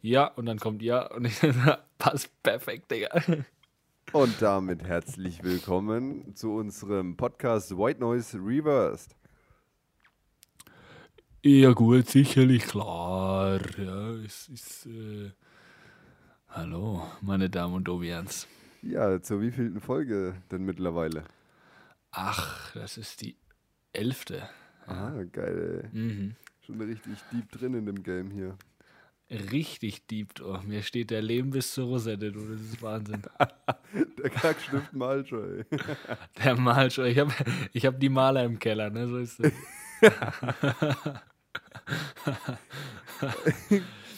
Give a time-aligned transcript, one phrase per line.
[0.00, 1.40] Ja, und dann kommt ja und ich
[1.98, 3.20] passt perfekt, Digga.
[4.12, 9.16] Und damit herzlich willkommen zu unserem Podcast White Noise Reversed.
[11.42, 13.60] Ja, gut, sicherlich klar.
[13.76, 14.86] Ja, es ist.
[14.86, 15.32] Äh,
[16.48, 18.46] hallo, meine Damen und Obians.
[18.82, 21.24] Ja, zur wievielten Folge denn mittlerweile?
[22.12, 23.36] Ach, das ist die
[23.92, 24.48] elfte.
[24.86, 25.98] Ah, geil, ey.
[25.98, 26.36] Mhm.
[26.64, 28.56] Schon richtig deep drin in dem Game hier.
[29.30, 30.58] Richtig deep, oh.
[30.66, 33.20] Mir steht der Leben bis zur Rosette, du, das ist Wahnsinn.
[34.18, 35.66] Der Kackstift malt schon, ey.
[36.42, 37.04] Der Mal schon.
[37.06, 37.32] Ich habe
[37.72, 39.06] ich hab die Maler im Keller, ne?
[39.06, 39.52] So ist es.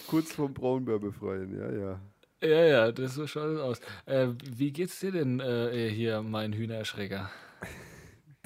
[0.07, 2.01] Kurz vom Braunbär befreien, ja, ja.
[2.43, 3.81] Ja, ja, das so schaut es aus.
[4.07, 7.31] Äh, wie geht's dir denn äh, hier, mein Hühnerschrecker?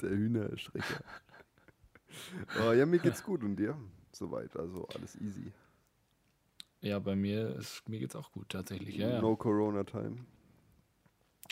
[0.01, 1.03] Der Hühnerschrecker.
[2.59, 3.77] Oh, ja, mir geht's gut und dir?
[4.11, 5.51] Soweit, also alles easy.
[6.85, 8.95] Ja, bei mir ist, mir geht's auch gut tatsächlich.
[8.95, 9.19] Ja, ja.
[9.21, 10.17] No Corona Time.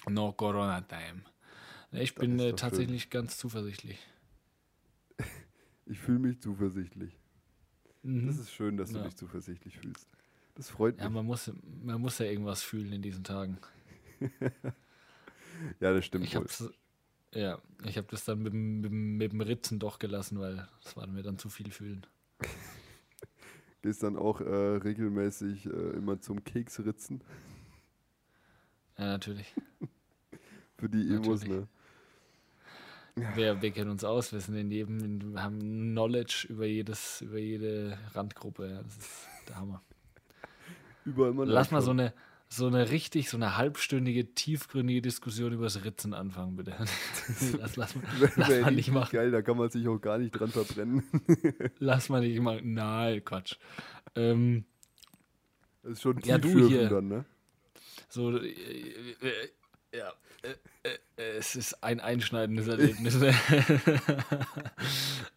[0.07, 1.23] No Corona Time.
[1.91, 3.97] Ich Das bin äh, tatsächlich ganz zuversichtlich.
[5.85, 7.19] Ich fühle mich zuversichtlich.
[8.03, 8.27] Mhm.
[8.27, 9.03] Das ist schön, dass du Ja.
[9.03, 10.07] dich zuversichtlich fühlst.
[10.55, 11.15] Das freut Ja, mich.
[11.15, 11.51] man muss,
[11.83, 13.57] man muss ja irgendwas fühlen in diesen Tagen.
[15.79, 16.41] Ja, das stimmt Ich wohl.
[16.43, 16.63] hab's,
[17.33, 20.95] ja, ich habe das dann mit, dem- mit, mit dem Ritzen doch gelassen, weil das
[20.97, 22.05] war mir dann zu viel fühlen.
[23.83, 24.45] Gehst dann auch äh,
[24.77, 27.21] regelmäßig äh, immer zum Keksritzen
[28.97, 29.53] Ja, natürlich.
[30.77, 31.67] für die Emos, ne?
[33.35, 37.37] Wir, wir kennen uns aus, wir sind in jedem, wir haben Knowledge über jedes, über
[37.37, 38.69] jede Randgruppe.
[38.69, 39.83] Ja, das ist der Hammer.
[41.03, 42.13] Überall mal Lass mal so eine,
[42.55, 46.75] so eine richtig, so eine halbstündige, tiefgründige Diskussion über das Ritzen anfangen, bitte.
[47.59, 47.95] lass, lass,
[48.35, 49.09] lass wär mal nicht machen.
[49.11, 51.03] Geil, da kann man sich auch gar nicht dran verbrennen.
[51.79, 52.73] Lass mal nicht machen.
[52.73, 53.55] Nein, Quatsch.
[54.15, 54.65] Ähm,
[55.81, 56.89] Das ist schon Ja, du hier.
[56.89, 57.25] dann, ne?
[58.09, 60.49] so, äh, äh, ja, äh,
[60.83, 63.15] äh, äh, es ist ein einschneidendes Erlebnis.
[63.15, 63.33] ne?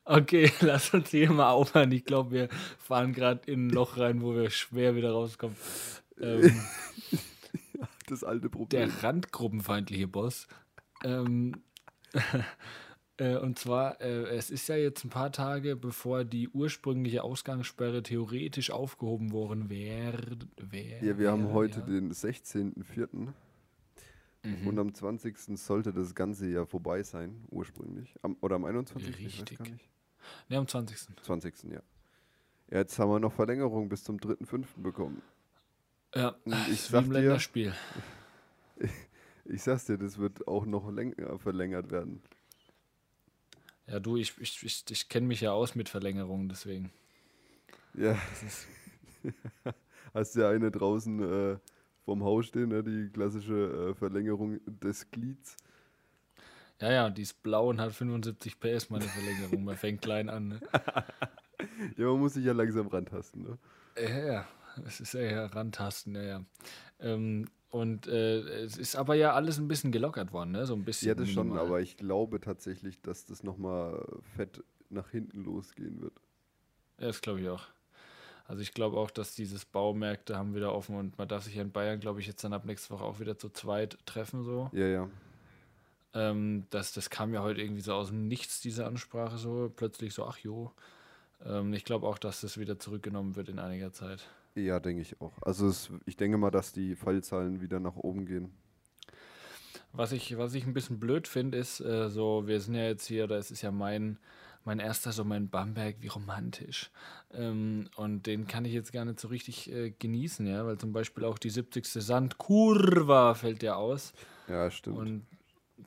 [0.05, 1.93] okay, lass uns hier mal aufhören.
[1.93, 2.49] Ich glaube, wir
[2.79, 5.57] fahren gerade in ein Loch rein, wo wir schwer wieder rauskommen.
[6.21, 6.61] Ähm,
[8.07, 8.69] Das alte Problem.
[8.89, 10.47] der randgruppenfeindliche Boss.
[11.05, 11.61] Ähm,
[13.17, 18.03] äh, und zwar, äh, es ist ja jetzt ein paar Tage, bevor die ursprüngliche Ausgangssperre
[18.03, 20.39] theoretisch aufgehoben worden wäre.
[20.57, 21.87] Wär, ja, wir haben heute ja.
[21.87, 23.33] den 16.04.
[24.45, 24.67] Mhm.
[24.67, 25.59] Und am 20.
[25.59, 28.15] sollte das ganze ja vorbei sein, ursprünglich.
[28.23, 29.09] Am, oder am 21.
[29.09, 29.59] Ich weiß Richtig.
[30.49, 30.97] Ne, am 20.
[31.23, 31.65] 20.
[31.65, 31.83] ja.
[32.71, 34.67] Ja, Jetzt haben wir noch Verlängerung bis zum 3.5.
[34.83, 35.23] bekommen.
[36.17, 36.35] Ja,
[36.71, 37.75] ich sag dir- Länderspiel.
[39.49, 42.21] Ich sag's dir, das wird auch noch länger verlängert werden.
[43.87, 46.91] Ja, du, ich, ich, ich, ich kenne mich ja aus mit Verlängerungen, deswegen.
[47.95, 48.19] Ja,
[50.15, 51.23] hast ja eine draußen
[51.55, 51.59] äh,
[52.05, 55.57] vorm Haus stehen, ne, die klassische äh, Verlängerung des Glieds.
[56.81, 59.65] ja, ja, die ist blau und hat 75 PS, meine Verlängerung.
[59.65, 60.49] Man fängt klein an.
[60.49, 60.61] Ne?
[61.97, 63.43] Ja, man muss sich ja langsam rantasten.
[63.43, 63.59] Ne?
[63.97, 64.49] Ja, ja,
[64.87, 66.45] es ist ja, ja rantasten, ja, ja.
[67.01, 70.67] Ähm, und äh, es ist aber ja alles ein bisschen gelockert worden, ne?
[70.67, 71.09] So ein bisschen.
[71.09, 71.67] Ja, das schon, minimal.
[71.67, 74.07] aber ich glaube tatsächlich, dass das nochmal
[74.37, 76.15] fett nach hinten losgehen wird.
[76.99, 77.65] Ja, das glaube ich auch.
[78.49, 81.63] Also ich glaube auch, dass dieses Baumärkte haben wieder offen und man darf sich ja
[81.63, 84.71] in Bayern, glaube ich, jetzt dann ab nächste Woche auch wieder zu zweit treffen, so.
[84.73, 85.11] Ja, ja.
[86.15, 89.71] Ähm, das, das kam ja heute irgendwie so aus dem Nichts, diese Ansprache so.
[89.75, 90.73] Plötzlich so, ach jo.
[91.45, 94.27] Ähm, ich glaube auch, dass das wieder zurückgenommen wird in einiger Zeit.
[94.57, 95.35] Ja, denke ich auch.
[95.43, 98.53] Also es, ich denke mal, dass die Fallzahlen wieder nach oben gehen.
[99.93, 103.07] Was ich, was ich ein bisschen blöd finde, ist, äh, so, wir sind ja jetzt
[103.07, 104.19] hier, das ist ja mein,
[104.65, 106.91] mein erster, so mein Bamberg, wie romantisch.
[107.33, 110.93] Ähm, und den kann ich jetzt gar nicht so richtig äh, genießen, ja, weil zum
[110.93, 111.87] Beispiel auch die 70.
[111.87, 114.13] Sandkurva fällt ja aus.
[114.49, 114.99] Ja, stimmt.
[114.99, 115.27] Und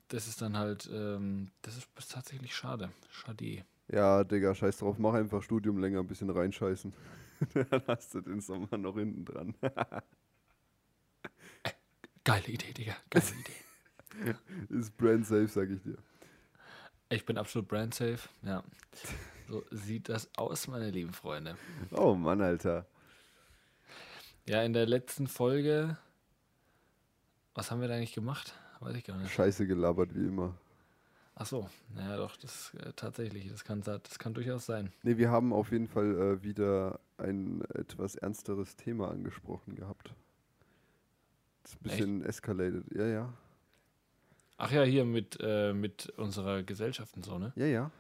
[0.09, 2.90] das ist dann halt, ähm, das ist, ist tatsächlich schade.
[3.09, 3.63] Schade.
[3.91, 6.94] ja, Digga, scheiß drauf, mach einfach Studium länger ein bisschen reinscheißen.
[7.54, 9.56] Dann hast du den Sommer noch hinten dran.
[12.24, 12.96] Geile Idee, Digga.
[13.09, 14.36] Geile Idee.
[14.70, 15.97] Ist brand safe, sag ich dir.
[17.09, 18.30] Ich bin absolut brand safe.
[18.44, 18.64] Ja.
[19.47, 21.58] So sieht das aus, meine lieben Freunde.
[21.91, 22.86] Oh Mann, Alter.
[24.46, 25.97] Ja, in der letzten Folge.
[27.56, 28.53] Was haben wir da eigentlich gemacht?
[28.80, 29.32] Weiß ich gar nicht.
[29.34, 30.56] Scheiße gelabert wie immer.
[31.41, 34.91] Ach so, naja, doch, das äh, tatsächlich, das kann, das kann durchaus sein.
[35.03, 40.14] Ne, wir haben auf jeden Fall äh, wieder ein etwas ernsteres Thema angesprochen gehabt.
[41.64, 42.84] Das ist ein bisschen escalated.
[42.94, 43.34] Ja, ja.
[44.58, 47.53] Ach ja, hier mit, äh, mit unserer Gesellschaft und so, ne?
[47.56, 47.92] Ja, ja.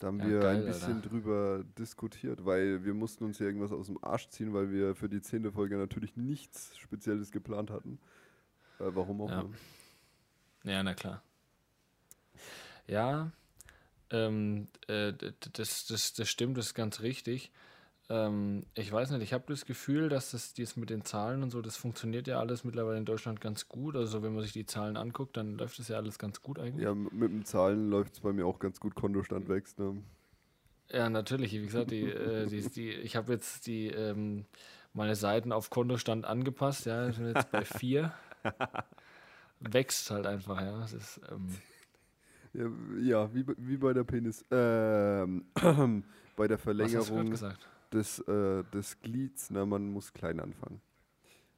[0.00, 1.08] Da haben Ja, wir geil, ein bisschen Alter.
[1.08, 5.08] drüber diskutiert, weil wir mussten uns hier irgendwas aus dem Arsch ziehen, weil wir für
[5.08, 8.00] die zehnte Folge natürlich nichts Spezielles geplant hatten.
[8.80, 9.44] Äh, warum auch Ja.
[10.64, 11.22] Ja, na klar.
[12.88, 13.30] Ja,
[14.10, 15.12] ähm, äh,
[15.52, 17.52] das, das, das stimmt, das ist ganz richtig.
[18.10, 21.50] Ähm, ich weiß nicht, ich habe das Gefühl, dass das dies mit den Zahlen und
[21.50, 23.96] so, das funktioniert ja alles mittlerweile in Deutschland ganz gut.
[23.96, 26.84] Also wenn man sich die Zahlen anguckt, dann läuft das ja alles ganz gut eigentlich.
[26.84, 28.94] Ja, mit den Zahlen läuft es bei mir auch ganz gut.
[28.94, 29.78] Kontostand wächst.
[29.78, 30.02] Ne?
[30.90, 31.52] Ja, natürlich.
[31.52, 34.46] Wie gesagt, die, äh, die, die, ich habe jetzt die ähm,
[34.94, 36.86] meine Seiten auf Kontostand angepasst.
[36.86, 38.14] Ja, ich bin jetzt bei vier.
[39.60, 40.82] Wächst halt einfach, ja.
[40.82, 41.54] Es ist, ähm,
[42.54, 42.66] Ja,
[43.00, 44.44] ja wie, bei- wie bei der Penis.
[44.50, 45.44] Ähm,
[46.36, 47.34] bei der Verlängerung
[47.92, 50.80] des, äh, des Glieds, na, man muss klein anfangen.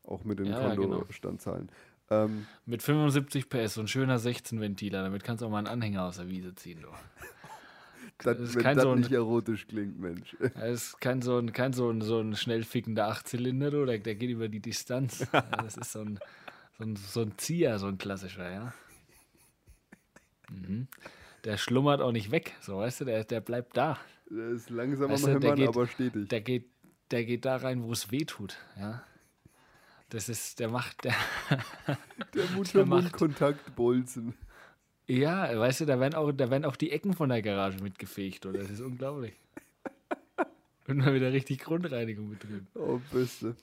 [0.05, 0.99] Auch mit den Ja, ja, genau.
[0.99, 1.69] Kontostandzahlen.
[2.11, 6.05] Ähm, Mit 75 PS, so ein schöner 16-Ventiler, damit kannst du auch mal einen Anhänger
[6.05, 6.81] aus der Wiese ziehen.
[6.83, 6.89] Du.
[8.25, 10.37] das, ist wenn kein das so ein- nicht erotisch klingt, Mensch.
[10.55, 13.99] Das ist kein so ein, kein so ein, so ein schnell fickender Achtzylinder, du, der,
[13.99, 15.27] der geht über die Distanz.
[15.57, 16.19] Das ist so ein,
[16.79, 18.73] so, ein, so ein Zieher, so ein klassischer, ja.
[20.51, 20.87] Mhm.
[21.45, 23.99] Der schlummert auch nicht weg, so weißt du, der, der bleibt da.
[24.31, 26.29] Der ist langsam Weißt du, Hämmern, geht- aber stetig.
[26.29, 26.67] Der geht,
[27.11, 29.03] der geht da rein, wo es weh tut, ja.
[30.11, 31.15] Das ist, der macht, der,
[32.35, 34.35] Der macht- Mutter-Mund-Kontakt-Bolzen.
[35.07, 38.45] ja, weißt du, da werden, auch, da werden auch die Ecken von der Garage mitgefegt,
[38.47, 38.59] oder?
[38.61, 39.35] Das ist unglaublich.
[40.89, 42.67] Und mal wieder richtig Grundreinigung betrieben.
[42.75, 43.55] Oh, Beste.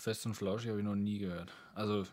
[0.00, 1.52] Fest und Flauschig habe ich noch nie gehört.
[1.74, 2.04] Also,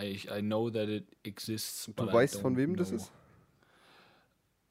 [0.00, 1.90] I, I know that it exists.
[1.94, 2.96] Du weißt, von wem das know.
[2.96, 3.12] ist?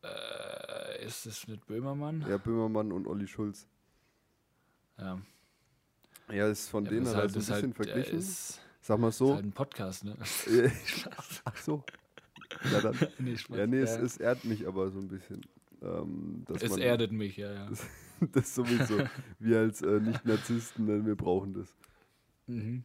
[0.03, 2.25] Äh, ist es mit Böhmermann?
[2.27, 3.67] Ja, Böhmermann und Olli Schulz.
[4.97, 5.19] Ja.
[6.31, 8.11] Ja, ist von Ja, denen das ist so ein halt- bisschen das ist verglichen.
[8.13, 9.35] Halt, ist, Sag mal ist so.
[9.35, 10.15] halt ein Podcast, ne?
[11.45, 11.83] Ach so.
[12.71, 12.97] Ja, dann.
[13.19, 13.57] nee, Spaß.
[13.57, 14.01] Ja, nee, es, Ja.
[14.01, 15.41] es ehrt mich aber so ein bisschen.
[15.81, 17.69] Ähm, es man, erdet mich, ja, ja.
[18.31, 18.97] Das sowieso.
[19.39, 21.75] Wir als äh, Nicht-Narzissten, wir brauchen das.
[22.47, 22.83] Mhm.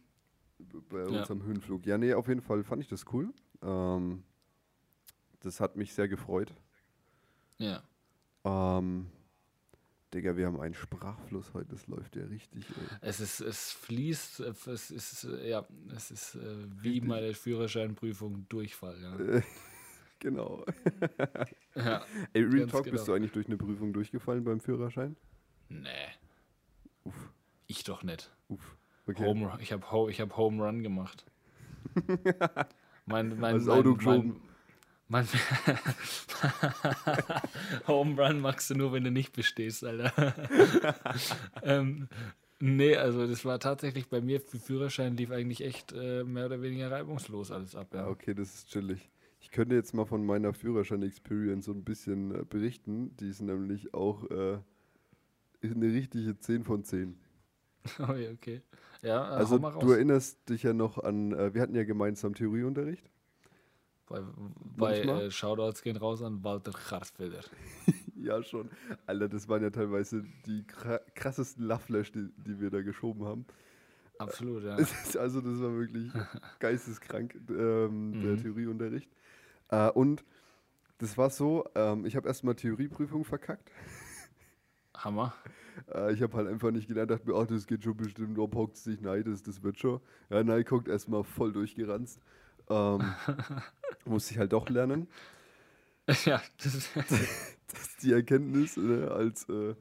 [0.89, 1.05] bei Ja.
[1.19, 1.85] unserem Höhenflug.
[1.85, 3.33] Ja, nee, auf jeden Fall fand ich das cool.
[3.61, 4.23] Ähm,
[5.41, 6.53] das hat mich sehr gefreut.
[7.57, 7.83] Ja.
[8.43, 9.07] Ähm,
[10.13, 12.65] Digga, wir haben einen Sprachfluss heute, das läuft ja richtig.
[12.69, 12.97] Ey.
[13.01, 15.65] Es ist, es fließt, äh, es ist, äh, ja,
[15.95, 17.07] es ist äh, wie Richtig.
[17.07, 19.41] meine Führerscheinprüfung Durchfall, ja.
[20.19, 20.63] Genau.
[21.75, 22.05] ja.
[22.33, 23.05] Ey, Real Talk, bist genau.
[23.05, 25.15] du eigentlich durch eine Prüfung durchgefallen beim Führerschein?
[25.67, 25.89] Nee,
[27.05, 27.31] Uff,
[27.65, 28.29] ich doch nicht.
[28.47, 28.77] uff.
[29.11, 29.25] Okay.
[29.25, 31.25] Home, ich habe Ho, hab Home Run gemacht.
[33.05, 34.35] mein, mein, mein, mein,
[35.07, 35.27] mein
[37.87, 40.13] Home Run machst du nur, wenn du nicht bestehst, Alter.
[41.63, 42.07] ähm,
[42.59, 46.61] nee, also das war tatsächlich bei mir, für Führerschein lief eigentlich echt äh, mehr oder
[46.61, 47.87] weniger reibungslos alles ab.
[47.93, 48.07] Ja, Ja.
[48.07, 49.09] okay, das ist chillig.
[49.41, 53.15] Ich könnte jetzt mal von meiner Führerschein-Experience so ein bisschen äh, berichten.
[53.17, 54.59] Die ist nämlich auch äh,
[55.63, 57.17] eine richtige 10 von 10.
[57.99, 58.61] Okay, okay.
[59.01, 59.83] Ja, äh, Also hau mal raus.
[59.83, 63.09] du erinnerst dich ja noch an, äh, wir hatten ja gemeinsam Theorieunterricht.
[64.07, 64.21] bei
[64.77, 67.43] bei äh, Shoutouts gehen raus an Walter Hartfelder.
[68.15, 68.69] Ja, schon.
[69.07, 73.45] Alter, das waren ja teilweise die kra- krassesten Love-Flash, die, die wir da geschoben haben.
[74.19, 74.77] Absolut, ja.
[75.17, 76.11] Also das war wirklich
[76.59, 78.37] geisteskrank, ähm, der Mhm.
[78.37, 79.09] Theorieunterricht.
[79.69, 80.23] Äh, und
[80.99, 83.71] das war so, ähm, ich habe erstmal Theorieprüfung verkackt.
[84.95, 85.33] Hammer.
[85.93, 88.55] Äh, ich habe halt einfach nicht gelernt, dachte mir, ach, das geht schon bestimmt, ob
[88.55, 89.99] hockt sich, nein, das, das wird schon.
[90.29, 92.19] Ja, nein, guckt erstmal voll durchgeranzt.
[92.69, 93.01] Ähm,
[94.05, 95.07] musste ich halt doch lernen.
[96.25, 96.89] ja, das ist,
[97.71, 99.75] Das ist die Erkenntnis ne, als äh,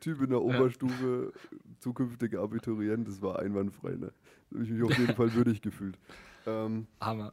[0.00, 1.32] Typ in der Oberstufe,
[1.80, 3.92] zukünftiger Abiturient, das war einwandfrei.
[3.92, 4.12] Ne?
[4.50, 5.98] Da habe ich mich auf jeden Fall würdig gefühlt.
[6.46, 7.32] Ähm, Hammer.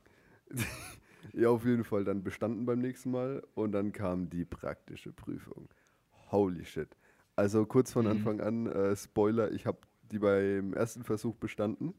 [1.33, 5.69] ja, auf jeden Fall dann bestanden beim nächsten Mal und dann kam die praktische Prüfung.
[6.31, 6.89] Holy shit.
[7.39, 8.11] Also kurz von Mhm.
[8.11, 9.77] Anfang an, äh, Spoiler, ich habe
[10.11, 11.93] die beim ersten Versuch bestanden,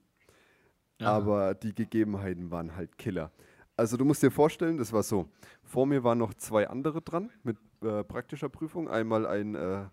[1.01, 1.13] Ja.
[1.17, 3.31] aber die Gegebenheiten waren halt Killer.
[3.75, 5.31] Also du musst dir vorstellen, das war so.
[5.65, 8.91] Vor mir waren noch zwei andere dran mit äh, praktischer Prüfung.
[8.91, 9.87] Einmal ein äh,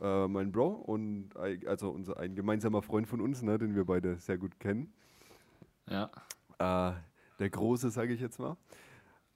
[0.00, 3.84] äh, mein Bro und ein, also unser ein gemeinsamer Freund von uns, ne, den wir
[3.84, 4.92] beide sehr gut kennen.
[5.88, 6.10] Ja,
[6.60, 6.92] Äh,
[7.40, 8.56] der Große, sage ich jetzt mal.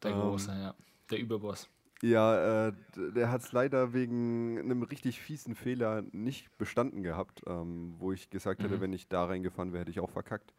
[0.05, 0.75] der Ähm, Große, ja.
[1.11, 1.69] Der Überboss.
[2.03, 2.73] Ja, äh,
[3.15, 8.29] der hat es leider wegen einem richtig fiesen Fehler nicht bestanden gehabt, ähm, wo ich
[8.31, 8.81] gesagt hätte, Mhm.
[8.83, 10.53] wenn ich da reingefahren wäre, hätte ich auch verkackt.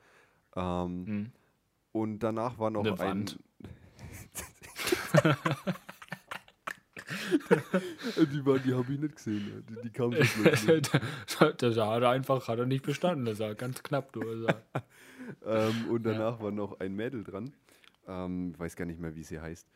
[0.55, 1.31] Ähm, Mhm.
[1.91, 2.99] Und danach war noch Eine ein.
[2.99, 3.39] Wand.
[8.31, 9.45] die waren, die habe ich nicht gesehen.
[9.45, 9.63] ne?
[9.69, 10.89] Die, die kamen so plötzlich.
[10.89, 11.61] das hat
[12.01, 13.25] er einfach, hat er nicht bestanden.
[13.25, 14.21] Das war ganz knapp, du.
[15.45, 17.51] Ähm, und danach war noch ein Mädel dran.
[18.07, 19.67] Ähm, ich weiß gar nicht mehr, wie sie heißt.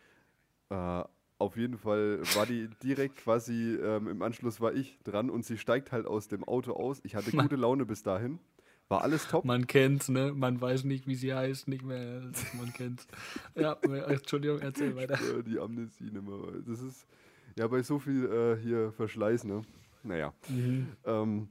[0.69, 1.03] Äh,
[1.41, 5.57] auf jeden Fall war die direkt quasi ähm, im Anschluss war ich dran und sie
[5.57, 7.01] steigt halt aus dem Auto aus.
[7.03, 8.39] Ich hatte gute Laune bis dahin.
[8.87, 9.45] War alles top.
[9.45, 10.33] Man kennt's, ne?
[10.33, 12.21] Man weiß nicht, wie sie heißt, nicht mehr.
[12.57, 13.07] Man kennt's.
[13.55, 13.73] Ja,
[14.07, 15.15] Entschuldigung, erzähl weiter.
[15.15, 16.61] Äh, die Amnesie nicht mehr.
[16.67, 17.07] Das ist
[17.57, 19.61] ja bei so viel äh, hier Verschleiß, ne?
[20.03, 20.33] Naja.
[20.49, 20.87] Mhm.
[21.05, 21.49] Ähm,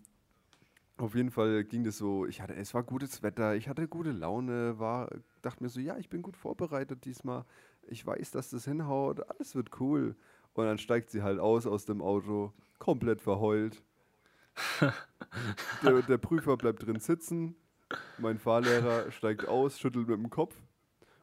[0.98, 4.12] auf jeden Fall ging das so, ich hatte, es war gutes Wetter, ich hatte gute
[4.12, 5.08] Laune, war,
[5.40, 7.46] dachte mir so, ja, ich bin gut vorbereitet diesmal.
[7.88, 10.14] Ich weiß, dass das hinhaut, alles wird cool.
[10.54, 13.82] Und dann steigt sie halt aus aus dem Auto, komplett verheult.
[15.82, 17.56] der, der Prüfer bleibt drin sitzen,
[18.18, 20.54] mein Fahrlehrer steigt aus, schüttelt mit dem Kopf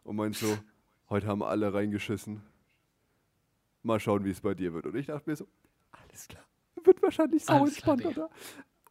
[0.04, 0.58] und meint so,
[1.10, 2.42] heute haben alle reingeschissen.
[3.84, 4.86] Mal schauen, wie es bei dir wird.
[4.86, 5.48] Und ich dachte mir so,
[5.92, 6.44] alles klar,
[6.84, 8.30] wird wahrscheinlich sau entspannt, oder?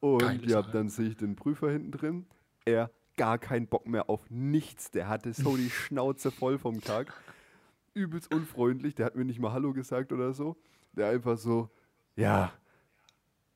[0.01, 0.73] Und Geile ja, Sache.
[0.73, 2.27] dann sehe ich den Prüfer hinten drin.
[2.65, 4.91] Er gar keinen Bock mehr auf nichts.
[4.91, 7.13] Der hatte so die Schnauze voll vom Tag.
[7.97, 8.95] Übelst unfreundlich.
[8.95, 10.57] Der hat mir nicht mal Hallo gesagt oder so.
[10.93, 11.71] Der einfach so,
[12.15, 12.53] ja,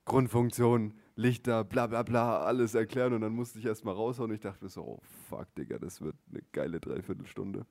[0.05, 3.13] Grundfunktion, Lichter, bla bla bla, alles erklären.
[3.13, 4.31] Und dann musste ich erstmal raushauen.
[4.31, 7.67] Und ich dachte mir so, oh fuck, Digga, das wird eine geile Dreiviertelstunde.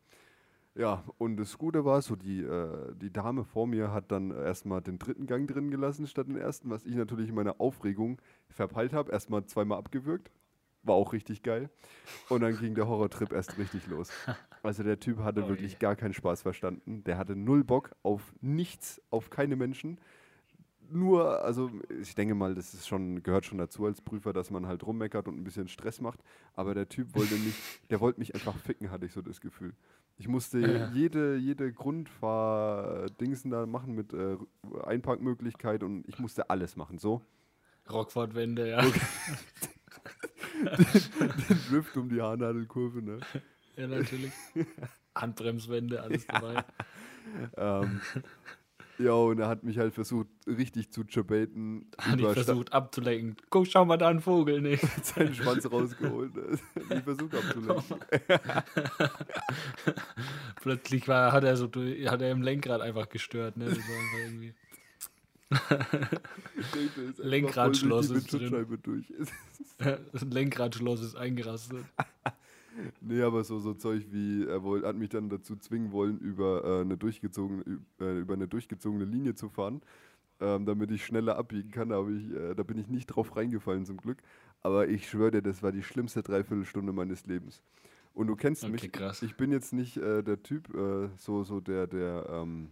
[0.75, 4.81] Ja, und das Gute war, so die, äh, die Dame vor mir hat dann erstmal
[4.81, 8.93] den dritten Gang drin gelassen statt den ersten, was ich natürlich in meiner Aufregung verpeilt
[8.93, 9.11] habe.
[9.11, 10.31] Erstmal zweimal abgewürgt.
[10.83, 11.69] War auch richtig geil.
[12.29, 14.09] Und dann ging der Horrortrip erst richtig los.
[14.61, 15.77] Also der Typ hatte Oh wirklich je.
[15.79, 17.01] gar keinen Spaß verstanden.
[17.05, 19.99] Der hatte null Bock auf nichts, auf keine Menschen.
[20.91, 21.71] Nur, also
[22.01, 25.27] ich denke mal, das ist schon, gehört schon dazu als Prüfer, dass man halt rummeckert
[25.29, 26.19] und ein bisschen Stress macht.
[26.55, 29.73] Aber der Typ wollte mich, der wollte mich einfach ficken, hatte ich so das Gefühl.
[30.17, 30.89] Ich musste Ja.
[30.91, 34.35] jede, jede Grundfahr-Dingsen da machen mit äh,
[34.83, 36.97] Einparkmöglichkeit und ich musste alles machen.
[36.97, 37.21] So,
[37.89, 38.83] Rockford-Wände, ja.
[40.65, 43.19] den Drift um die Haarnadelkurve, ne?
[43.77, 44.31] Ja, natürlich.
[45.15, 46.63] Handbremswände, alles dabei.
[47.57, 48.01] Ähm,
[48.97, 51.89] ja, und er hat mich halt versucht, richtig zu jerbaiten.
[51.97, 53.37] Hat ich Sta- versucht abzulenken.
[53.49, 54.77] Guck, schau mal da, ein Vogel, ne?
[55.03, 56.35] seinen Schwanz rausgeholt.
[56.35, 56.59] ne?
[56.75, 57.99] Hat mich versucht abzulenken.
[60.61, 63.65] Plötzlich war, hat er so hat er im Lenkrad einfach gestört, ne?
[63.65, 64.53] Das war irgendwie.
[67.17, 68.79] Lenkradschloss ist drin.
[68.83, 69.11] Durch.
[70.29, 71.85] Lenkradschloss ist eingerastet.
[73.01, 76.63] Nee, aber so, so Zeug wie, er wollt, hat mich dann dazu zwingen wollen, über,
[76.63, 77.63] äh, eine, durchgezogene,
[77.99, 79.81] äh, über eine durchgezogene Linie zu fahren,
[80.39, 81.89] ähm, damit ich schneller abbiegen kann.
[81.89, 84.19] Da, ich, äh, da bin ich nicht drauf reingefallen zum Glück.
[84.61, 87.63] Aber ich schwöre dir, das war die schlimmste Dreiviertelstunde meines Lebens.
[88.13, 89.21] Und du kennst Okay, mich, krass.
[89.23, 92.71] ich bin jetzt nicht äh, der Typ, äh, so, so der, der, ähm,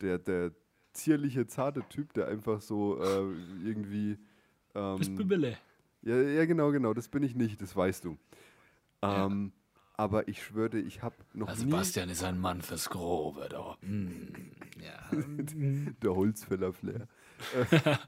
[0.00, 0.52] der, der
[0.92, 3.32] zierliche, zarte Typ, der einfach so äh,
[3.64, 4.18] irgendwie...
[4.72, 5.58] Das Ähm, Bübele.
[6.02, 8.16] ja, ja, genau, genau, das bin ich nicht, das weißt du.
[9.02, 9.26] Ja.
[9.26, 9.52] Ähm,
[9.96, 13.76] aber ich schwöre, ich habe noch Also nie Sebastian ist ein Mann fürs Grobe, doch.
[13.82, 14.28] Mm,
[14.80, 15.10] ja.
[16.02, 17.06] der Holzfäller-Flair.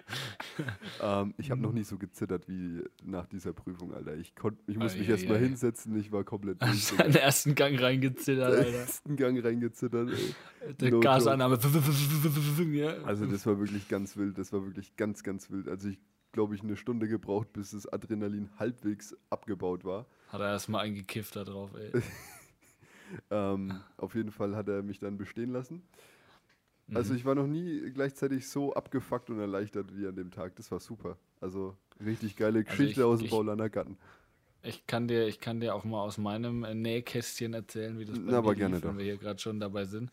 [1.02, 4.16] ähm, ich habe noch nie so gezittert wie nach dieser Prüfung, Alter.
[4.16, 6.96] Ich, konnt, ich musste mich erstmal hinsetzen, ich war komplett durch.
[6.96, 8.64] Den ersten Gang reingezittert, Alter.
[8.64, 10.74] Den ersten Gang reingezittert, ey.
[10.74, 11.58] Der no Gasannahme.
[13.04, 15.68] Also das war wirklich ganz wild, das war wirklich ganz, ganz wild.
[15.68, 15.98] Also ich
[16.32, 20.06] glaube ich, eine Stunde gebraucht, bis das Adrenalin halbwegs abgebaut war.
[20.28, 22.00] Hat er erstmal eingekifft da drauf, ey.
[23.30, 25.82] ähm, auf jeden Fall hat er mich dann bestehen lassen.
[26.94, 27.18] Also mhm.
[27.18, 30.56] ich war noch nie gleichzeitig so abgefuckt und erleichtert wie an dem Tag.
[30.56, 31.18] Das war super.
[31.40, 33.98] Also richtig geile also Geschichte also ich, aus dem Paulaner Gatten.
[34.62, 38.18] Ich kann, dir, ich kann dir auch mal aus meinem äh, Nähkästchen erzählen, wie das
[38.18, 40.10] bei Na, aber gerne lief, wenn wir hier gerade schon dabei sind.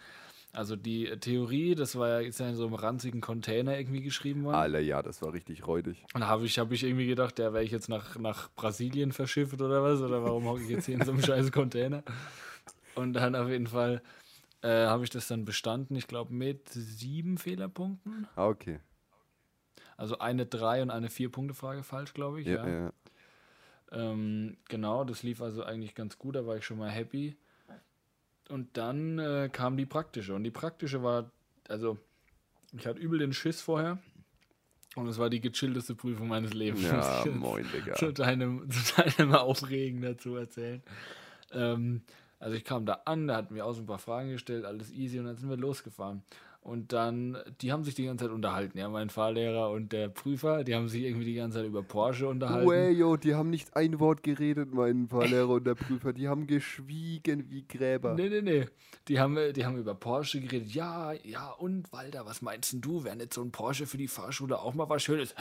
[0.53, 4.55] Also die Theorie, das war ja jetzt in so einem ranzigen Container irgendwie geschrieben worden.
[4.55, 6.05] Alter, ja, das war richtig räudig.
[6.13, 9.11] Und da habe ich, hab ich irgendwie gedacht, ja, wäre ich jetzt nach, nach Brasilien
[9.11, 9.99] verschifft oder was?
[9.99, 12.03] Oder warum hocke ich jetzt hier in so einem scheiß Container?
[12.95, 14.01] Und dann auf jeden Fall
[14.65, 18.27] äh, habe ich das dann bestanden, ich glaube mit sieben Fehlerpunkten.
[18.35, 18.79] Ah, okay.
[19.95, 22.47] Also eine drei und eine vier Punkte Frage falsch, glaube ich.
[22.47, 22.79] Ja, ja.
[22.85, 22.93] ja.
[23.91, 27.37] Ähm, genau, das lief also eigentlich ganz gut, da war ich schon mal happy.
[28.49, 30.33] Und dann äh, kam die praktische.
[30.33, 31.31] Und die praktische war,
[31.69, 31.97] also
[32.73, 33.99] ich hatte übel den Schiss vorher.
[34.95, 36.83] Und es war die gechillteste Prüfung meines Lebens.
[36.83, 37.95] Ja, moin, Digga.
[37.95, 40.81] zu, deinem, zu deinem Aufregen dazu erzählen.
[41.51, 42.01] Ähm,
[42.39, 44.91] also ich kam da an, da hatten wir auch so ein paar Fragen gestellt, alles
[44.91, 46.23] easy und dann sind wir losgefahren.
[46.65, 50.63] Und dann, die haben sich die ganze Zeit unterhalten, ja, mein Fahrlehrer und der Prüfer,
[50.63, 52.67] die haben sich irgendwie die ganze Zeit über Porsche unterhalten.
[52.67, 56.47] Way, yo, die haben nicht ein Wort geredet, mein Fahrlehrer und der Prüfer, die haben
[56.47, 58.15] geschwiegen wie Gräber.
[58.15, 58.65] Nee, nee, nee,
[59.07, 63.03] die haben, die haben über Porsche geredet, ja, ja, und Walter, was meinst denn du,
[63.03, 65.35] wäre nicht so ein Porsche für die Fahrschule auch mal was Schönes?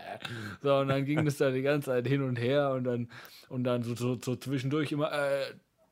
[0.62, 3.08] so, und dann ging das da die ganze Zeit hin und her und dann,
[3.48, 5.46] und dann so, so, so zwischendurch immer, äh,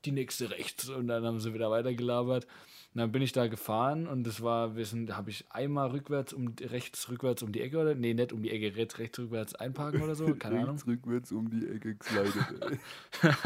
[0.04, 2.46] die nächste rechts und dann haben sie wieder weitergelabert.
[2.94, 6.32] Und dann bin ich da gefahren und das war, wir sind, habe ich einmal rückwärts
[6.32, 9.54] um rechts rückwärts um die Ecke oder nee, nicht um die Ecke, rechts, rechts rückwärts
[9.54, 10.80] einparken oder so, keine Ahnung.
[10.86, 12.80] Rückwärts um die Ecke geslidet.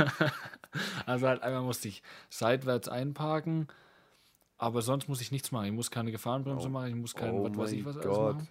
[1.07, 3.67] also halt einmal musste ich seitwärts einparken,
[4.57, 5.67] aber sonst muss ich nichts machen.
[5.67, 8.19] Ich muss keine Gefahrenbremse oh, machen, ich muss kein, oh was weiß ich was alles
[8.19, 8.49] machen.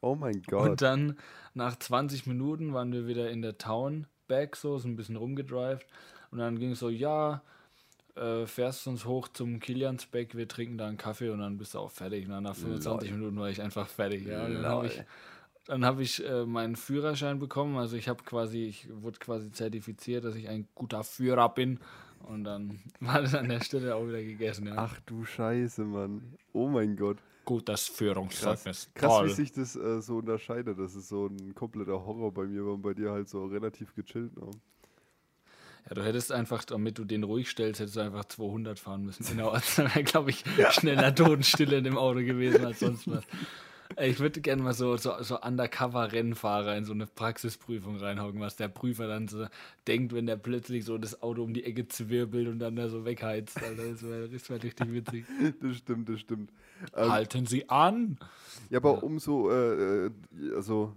[0.00, 0.70] Oh mein Gott.
[0.70, 1.18] Und dann
[1.54, 5.84] nach 20 Minuten waren wir wieder in der Town back, so, so ein bisschen rumgedrived.
[6.30, 7.42] Und dann ging es so, ja,
[8.18, 11.78] äh, fährst uns hoch zum Kiliansbeck, wir trinken da einen Kaffee und dann bist du
[11.78, 12.26] auch fertig.
[12.26, 13.18] Und dann nach 25 Lol.
[13.18, 14.26] Minuten war ich einfach fertig.
[14.26, 14.48] Ja.
[14.48, 15.02] Dann habe ich,
[15.66, 17.76] dann hab ich äh, meinen Führerschein bekommen.
[17.76, 21.78] Also ich habe quasi, ich wurde quasi zertifiziert, dass ich ein guter Führer bin.
[22.26, 24.66] Und dann war das an der Stelle auch wieder gegessen.
[24.66, 24.74] Ja.
[24.76, 26.34] Ach du Scheiße, Mann.
[26.52, 27.18] Oh mein Gott.
[27.44, 28.90] Gutes Führungszeugnis.
[28.94, 30.78] Krass, Krass wie sich das äh, so unterscheidet.
[30.78, 34.36] Das ist so ein kompletter Horror bei mir, weil bei dir halt so relativ gechillt.
[34.36, 34.50] Ne?
[35.88, 39.24] Ja, du hättest einfach, damit du den ruhig stellst, hättest du einfach 200 fahren müssen.
[39.28, 40.70] Genau, also wäre, glaube ich, ja.
[40.72, 43.24] schneller Totenstille in dem Auto gewesen als sonst was.
[44.00, 48.68] Ich würde gerne mal so, so, so Undercover-Rennfahrer in so eine Praxisprüfung reinhocken, was der
[48.68, 49.46] Prüfer dann so
[49.86, 53.04] denkt, wenn der plötzlich so das Auto um die Ecke zwirbelt und dann da so
[53.04, 53.62] wegheizt.
[53.62, 55.24] Alter, das wäre wär richtig witzig.
[55.60, 56.50] Das stimmt, das stimmt.
[56.94, 58.18] Ähm, Halten Sie an!
[58.68, 60.10] Ja, aber umso, äh, äh,
[60.54, 60.94] also,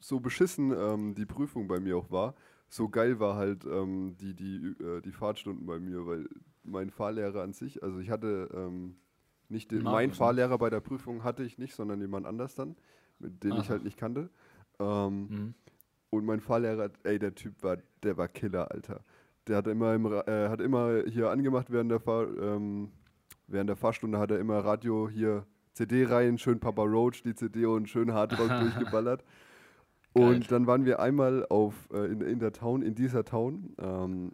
[0.00, 2.34] so beschissen ähm, die Prüfung bei mir auch war,
[2.72, 6.26] so geil war halt ähm, die, die, äh, die Fahrtstunden bei mir, weil
[6.64, 8.96] mein Fahrlehrer an sich, also ich hatte ähm,
[9.50, 12.76] nicht den, mein Fahrlehrer bei der Prüfung hatte ich nicht, sondern jemand anders dann,
[13.18, 14.30] mit dem ich halt nicht kannte.
[14.78, 15.54] Ähm, mhm.
[16.08, 19.04] Und mein Fahrlehrer, ey, der Typ war, der war Killer, Alter.
[19.48, 22.90] Der hat immer, im, äh, hat immer hier angemacht während der, Fahr, ähm,
[23.48, 27.66] während der Fahrstunde, hat er immer Radio hier CD rein, schön Papa Roach, die CD
[27.66, 29.22] und schön Hardrock durchgeballert.
[30.14, 34.32] Und dann waren wir einmal auf, äh, in, in der Town, in dieser Town, ähm,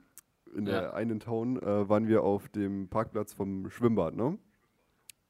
[0.55, 0.81] in ja.
[0.81, 4.39] der einen Town, äh, waren wir auf dem Parkplatz vom Schwimmbad, ne?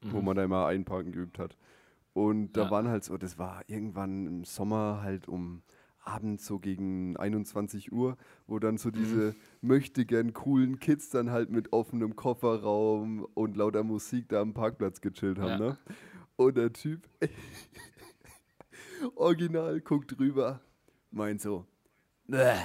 [0.03, 0.11] Mhm.
[0.11, 1.57] Wo man da immer einparken geübt hat.
[2.13, 2.71] Und da ja.
[2.71, 5.61] waren halt so, das war irgendwann im Sommer halt um
[6.09, 9.35] abends so gegen 21 Uhr, wo dann so diese mhm.
[9.61, 15.01] möchte gern coolen Kids dann halt mit offenem Kofferraum und lauter Musik da am Parkplatz
[15.01, 15.57] gechillt haben, ja.
[15.57, 15.77] ne?
[16.35, 17.07] Und der Typ,
[19.15, 20.61] Original guckt drüber,
[21.11, 21.65] meint so,
[22.27, 22.55] Bäh.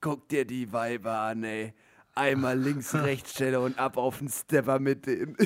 [0.00, 1.74] guck dir die Weiber an, ey.
[2.14, 5.36] Einmal links, rechts Stelle und ab auf den Stepper mit dem.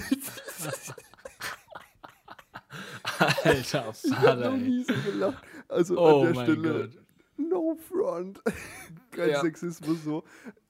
[3.19, 5.45] Alter, Vater, ich hab noch gelacht.
[5.69, 6.99] Also oh an der Stelle, Gott.
[7.37, 8.41] no front.
[9.11, 9.41] Kein ja.
[9.41, 10.25] Sexismus so.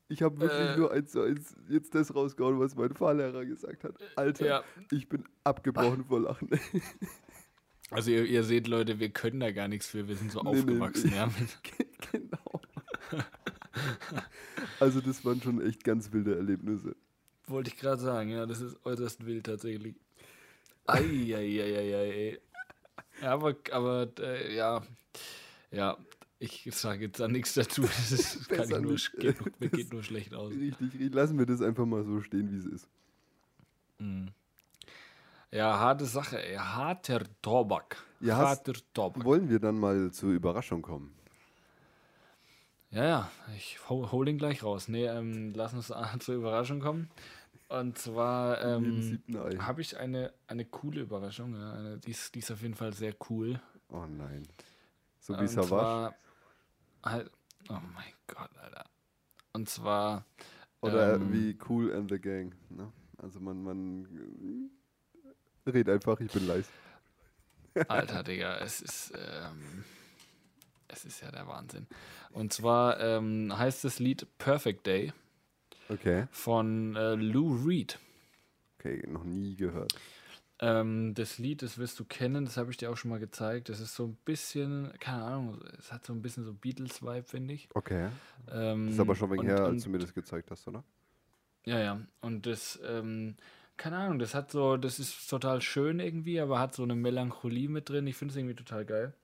[0.08, 3.84] Ich habe wirklich äh, nur eins zu eins jetzt das rausgehauen, was mein Fahrlehrer gesagt
[3.84, 3.94] hat.
[4.16, 4.64] Alter, ja.
[4.90, 6.50] ich bin abgebrochen vor Lachen.
[7.90, 10.48] Also ihr, ihr, seht, Leute, wir können da gar nichts für, wir sind so nee,
[10.50, 11.10] aufgewachsen.
[11.10, 11.16] Nee.
[11.16, 11.30] Ja.
[12.12, 12.60] genau.
[14.80, 16.94] also das waren schon echt ganz wilde Erlebnisse.
[17.46, 19.96] Wollte ich gerade sagen, ja, das ist äußerst wild tatsächlich.
[20.86, 22.38] Eieieiei.
[23.20, 24.82] Ja, aber, aber äh, ja,
[25.72, 25.98] ja,
[26.38, 27.82] ich sage jetzt da nichts dazu.
[27.82, 29.12] Das ist, kann ich nur, nicht.
[29.18, 30.52] geht, nur- geht nur schlecht aus.
[30.52, 31.12] Richtig, richtig.
[31.12, 32.88] Lassen wir das einfach mal so stehen, wie es ist.
[35.52, 36.56] Ja, harte Sache, ey.
[36.56, 37.96] Harter Tobak.
[38.20, 39.24] Ja, Harter Tobak.
[39.24, 41.12] Wollen wir dann mal zur Überraschung kommen?
[42.90, 44.88] Ja, ja, ich hol, ihn gleich raus.
[44.88, 47.08] Nee, ähm, lass uns zur Überraschung kommen.
[47.68, 49.22] Und zwar ähm,
[49.58, 51.54] habe ich eine, eine coole Überraschung.
[51.54, 53.60] Ja, eine, die, ist, die ist auf jeden Fall sehr cool.
[53.88, 54.42] Oh nein.
[55.20, 55.68] So wie Und Savage?
[55.68, 56.14] zwar
[57.04, 57.30] halt,
[57.68, 58.84] oh mein Gott, Alter.
[59.52, 60.24] Und zwar,
[60.80, 62.54] Oder ähm, wie Cool and the Gang.
[62.70, 62.92] Ne?
[63.18, 64.70] Also man, man
[65.66, 66.68] red einfach, ich bin leise.
[67.88, 69.84] Alter, Digga, es ist, ähm,
[70.88, 71.86] es ist ja der Wahnsinn.
[72.32, 75.12] Und zwar ähm, heißt das Lied Perfect Day
[75.88, 76.26] Okay.
[76.30, 77.98] von äh, Lou Reed.
[78.78, 79.94] Okay, noch nie gehört.
[80.62, 83.68] Ähm, das Lied, das wirst du kennen, das habe ich dir auch schon mal gezeigt.
[83.70, 87.54] Das ist so ein bisschen, keine Ahnung, es hat so ein bisschen so Beatles-Vibe, finde
[87.54, 87.68] ich.
[87.74, 88.08] Okay.
[88.50, 90.66] Ähm, Das ist aber schon wegen und- her, und- als du mir das gezeigt hast,
[90.68, 90.84] oder?
[91.64, 92.00] Ja, ja.
[92.20, 93.36] Und das, ähm,
[93.80, 97.70] keine Ahnung, das hat so, das ist total schön irgendwie, aber hat so eine Melancholie
[97.70, 98.06] mit drin.
[98.06, 99.14] Ich finde es irgendwie total geil.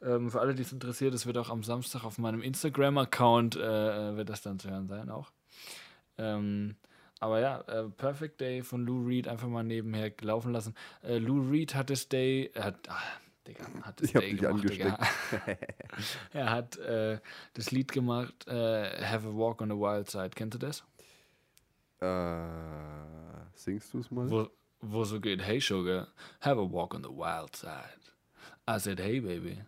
[0.00, 4.16] Ähm, für alle, die es interessiert, es wird auch am Samstag auf meinem Instagram-Account, äh,
[4.16, 5.30] wird das dann zu hören sein auch.
[6.16, 6.76] Ähm,
[7.20, 10.74] aber ja, äh, Perfect Day von Lou Reed einfach mal nebenher laufen lassen.
[11.02, 12.96] Äh, Lou Reed hat das Day, hat, ah,
[13.46, 14.98] Digga, hat das Ich Day gemacht, Digga.
[16.32, 17.20] er hat äh,
[17.52, 20.30] das Lied gemacht, äh, Have a Walk on the Wild Side.
[20.30, 20.82] Kennt ihr das?
[22.00, 24.30] Äh, Singst du es mal?
[24.30, 24.48] Wo,
[24.80, 26.08] wo so geht, hey Sugar,
[26.40, 28.00] have a walk on the wild side.
[28.68, 29.58] I said, hey baby,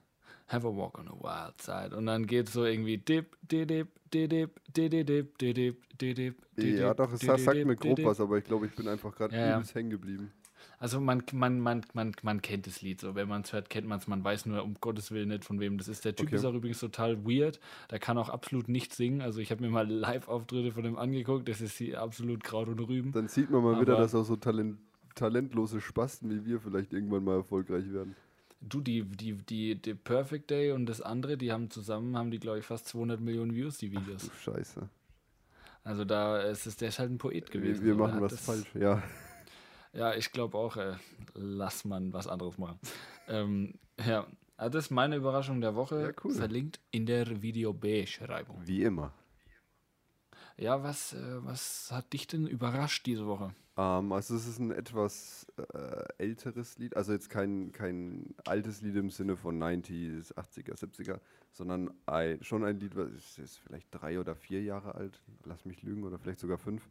[0.46, 1.94] have a walk on the wild side.
[1.94, 6.36] Und dann geht so irgendwie dip, didip, didip, didip, didip, didip, didip.
[6.56, 9.74] Ja, doch, es sagt mir grob was, aber ich glaube, ich bin einfach gerade übelst
[9.74, 10.32] hängen geblieben.
[10.84, 13.14] Also man, man, man, man, man kennt das Lied so.
[13.14, 14.06] Wenn man es hört, kennt man es.
[14.06, 16.04] Man weiß nur um Gottes Willen nicht, von wem das ist.
[16.04, 16.36] Der Typ Okay.
[16.36, 17.58] ist auch übrigens total weird.
[17.90, 19.22] Der kann auch absolut nicht singen.
[19.22, 21.48] Also ich habe mir mal Live-Auftritte von dem angeguckt.
[21.48, 23.12] Das ist hier absolut Kraut und Rüben.
[23.12, 24.76] Dann sieht man mal wieder, Aber- dass auch so talent
[25.14, 28.14] talentlose Spasten wie wir vielleicht irgendwann mal erfolgreich werden.
[28.60, 32.40] Du, die, die, die, die Perfect Day und das andere, die haben zusammen, haben die,
[32.40, 34.24] glaube ich, fast 200 Millionen Views, die Videos.
[34.28, 34.86] Du Scheiße.
[35.82, 37.84] Also da ist es, der ist halt ein Poet gewesen.
[37.84, 38.66] Wir, wir machen was das, falsch.
[38.74, 39.02] Ja.
[39.94, 40.96] Ja, ich glaube auch, äh,
[41.34, 42.78] lass man was anderes machen.
[43.28, 44.26] ähm, ja,
[44.56, 46.02] das ist meine Überraschung der Woche.
[46.02, 46.34] Ja, cool.
[46.34, 48.66] Verlinkt in der Videobeschreibung.
[48.66, 49.12] Wie immer.
[50.56, 53.54] Ja, was, äh, was hat dich denn überrascht diese Woche?
[53.76, 58.94] Ähm, also es ist ein etwas äh, älteres Lied, also jetzt kein, kein altes Lied
[58.96, 61.18] im Sinne von 90s, 80er, 70er,
[61.50, 65.64] sondern ein, schon ein Lied, was ist, ist vielleicht drei oder vier Jahre alt, lass
[65.64, 66.88] mich lügen, oder vielleicht sogar fünf.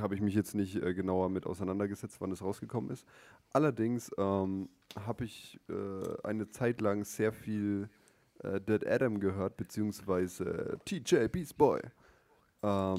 [0.00, 3.06] Habe ich mich jetzt nicht äh, genauer mit auseinandergesetzt, wann es rausgekommen ist.
[3.52, 7.88] Allerdings ähm, habe ich äh, eine Zeit lang sehr viel
[8.40, 11.80] äh, Dead Adam gehört, beziehungsweise TJ Beast Boy.
[12.62, 12.98] Ähm,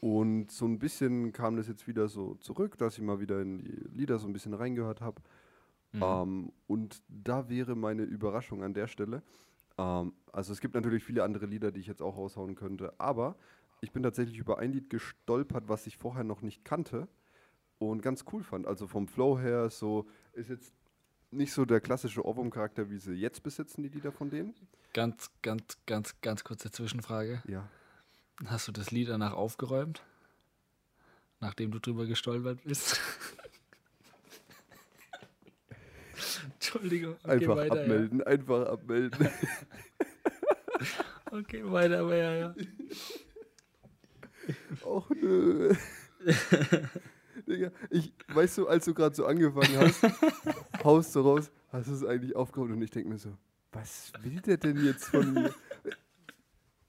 [0.00, 3.58] und so ein bisschen kam das jetzt wieder so zurück, dass ich mal wieder in
[3.58, 5.22] die Lieder so ein bisschen reingehört habe.
[5.92, 6.02] Mhm.
[6.02, 9.22] Ähm, und da wäre meine Überraschung an der Stelle.
[9.78, 13.36] Ähm, also es gibt natürlich viele andere Lieder, die ich jetzt auch raushauen könnte, aber
[13.80, 17.08] ich bin tatsächlich über ein Lied gestolpert, was ich vorher noch nicht kannte
[17.78, 18.66] und ganz cool fand.
[18.66, 20.72] Also vom Flow her so ist jetzt
[21.30, 24.54] nicht so der klassische Ohrwurm-Charakter, wie sie jetzt besitzen, die Lieder von denen.
[24.92, 27.42] Ganz, ganz, ganz, ganz kurze Zwischenfrage.
[27.46, 27.68] Ja.
[28.46, 30.02] Hast du das Lied danach aufgeräumt?
[31.40, 33.00] Nachdem du drüber gestolpert bist?
[36.54, 37.16] Entschuldigung.
[37.22, 39.24] Okay, Einfach weiter, abmelden, einfach abmelden.
[39.24, 39.30] Ja.
[41.32, 42.54] Okay, weiter, aber ja, ja.
[44.82, 45.74] Och nö.
[47.46, 50.02] Digga, ich, weißt du, als du gerade so angefangen hast,
[50.82, 53.36] haust du raus, hast du es eigentlich aufgeholt und ich denke mir so,
[53.72, 55.54] was will der denn jetzt von mir?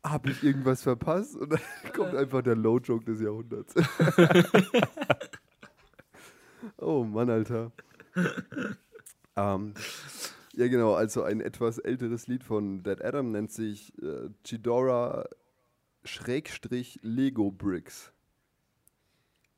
[0.04, 1.36] Hab ich irgendwas verpasst?
[1.36, 1.60] Und dann
[1.94, 3.76] kommt einfach der Low-Joke des Jahrhunderts.
[6.78, 7.72] oh Mann, Alter.
[9.36, 9.74] Ähm,
[10.54, 15.26] ja, genau, also ein etwas älteres Lied von Dead Adam nennt sich äh, Chidora
[16.08, 18.14] Schrägstrich Lego Bricks.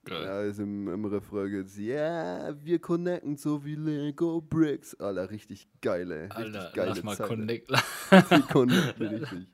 [0.06, 0.24] Geil.
[0.24, 4.96] Ja, ist im, im Refrain geht's, ja, wir connecten so wie Lego Bricks.
[4.96, 7.30] Alter, richtig geile, richtig Alter, geile lass mal, Zeile.
[7.30, 7.72] connect,
[8.52, 9.48] connecten richtig.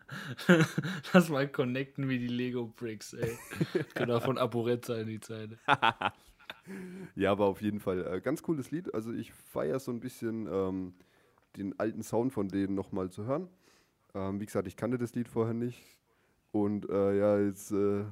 [1.14, 3.38] lass mal connecten wie die Lego Bricks, ey.
[3.96, 5.58] Kann auch von Aporet sein, die Zeile.
[7.16, 8.94] Ja, aber auf jeden Fall äh, ganz cooles Lied.
[8.94, 10.94] Also ich feiere so ein bisschen ähm,
[11.58, 13.50] den alten Sound von denen nochmal zu hören.
[14.16, 15.80] Ähm, wie gesagt, ich kannte das Lied vorher nicht.
[16.56, 18.06] Und äh, ja, jetzt äh,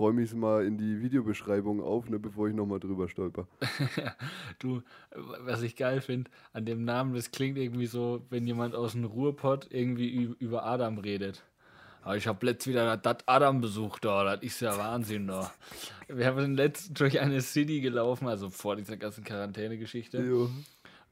[0.00, 3.46] räume ich es mal in die Videobeschreibung auf, ne, bevor ich nochmal drüber stolper.
[4.58, 8.92] du, was ich geil finde an dem Namen, das klingt irgendwie so, wenn jemand aus
[8.92, 11.44] dem Ruhrpott irgendwie über Adam redet.
[12.02, 14.24] Aber ich habe letztens wieder das Adam besucht, da.
[14.24, 15.52] Das ist ja Wahnsinn, da.
[16.08, 20.48] Wir haben letztens durch eine City gelaufen, also vor dieser ganzen Quarantäne-Geschichte.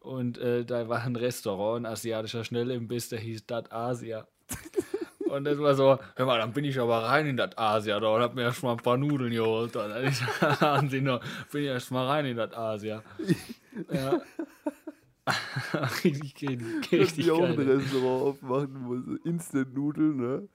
[0.00, 4.26] Und äh, da war ein Restaurant, ein asiatischer Schnellimbiss, der hieß Dat Asia.
[5.32, 8.14] Und das war so, hör mal, dann bin ich aber rein in das Asia da
[8.14, 9.74] und hab mir erst mal ein paar Nudeln geholt.
[9.74, 10.20] Dann ich,
[10.90, 13.02] bin ich erst mal rein in das Asia.
[13.90, 14.20] Ja.
[16.04, 17.58] richtig, richtig, richtig auch geil.
[17.60, 20.48] ein Restaurant aufmachen, wo so Instant-Nudeln, ne?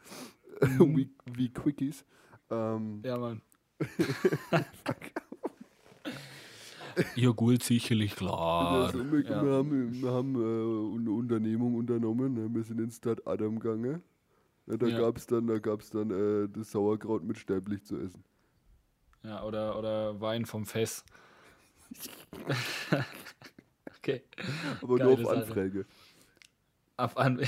[0.95, 2.05] wie, wie Quickies.
[2.51, 3.41] Ähm, Ja, Mann.
[7.15, 8.85] Ihr Guld sicherlich klar.
[8.85, 9.37] also, wir, ja.
[9.37, 12.47] haben, wir haben äh, eine Unternehmung unternommen, ne?
[12.53, 14.03] wir sind in Stadt Adam gegangen.
[14.67, 14.99] Ja, da Ja.
[14.99, 18.23] gab's dann, da gab's dann äh, das Sauerkraut mit Stäblich zu essen.
[19.23, 21.03] ja, oder, oder Wein vom Fess.
[23.97, 24.21] okay.
[24.81, 25.37] Aber Geile nur auf.
[25.37, 25.85] Anfrage.
[26.97, 27.39] Ab an.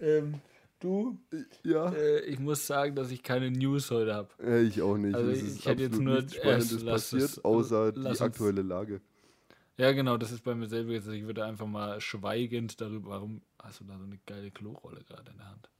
[0.00, 0.34] ähm,
[0.80, 1.18] du,
[1.62, 4.28] Ja, äh, ich muss sagen, dass ich keine News heute habe.
[4.42, 5.14] äh, ich auch nicht.
[5.14, 9.00] Also es ich ist hätte jetzt nur erst- passiert, es- außer die aktuelle Lage.
[9.78, 11.08] Ja, genau, das ist bei mir selber jetzt.
[11.08, 13.10] Ich würde einfach mal schweigend darüber.
[13.10, 15.70] Warum hast du da so eine geile Klorolle gerade in der Hand?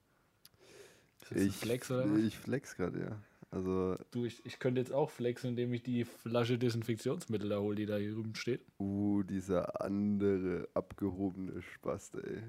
[1.20, 2.24] Ist das ein Ich, Flex oder was?
[2.26, 3.22] ich flex gerade, ja.
[3.50, 7.76] Also, Du, ich, ich könnte jetzt auch flexen, indem ich die Flasche Desinfektionsmittel da hole,
[7.76, 8.66] die da hier drüben steht.
[8.78, 12.42] uh, dieser andere abgehobene Spast, ey.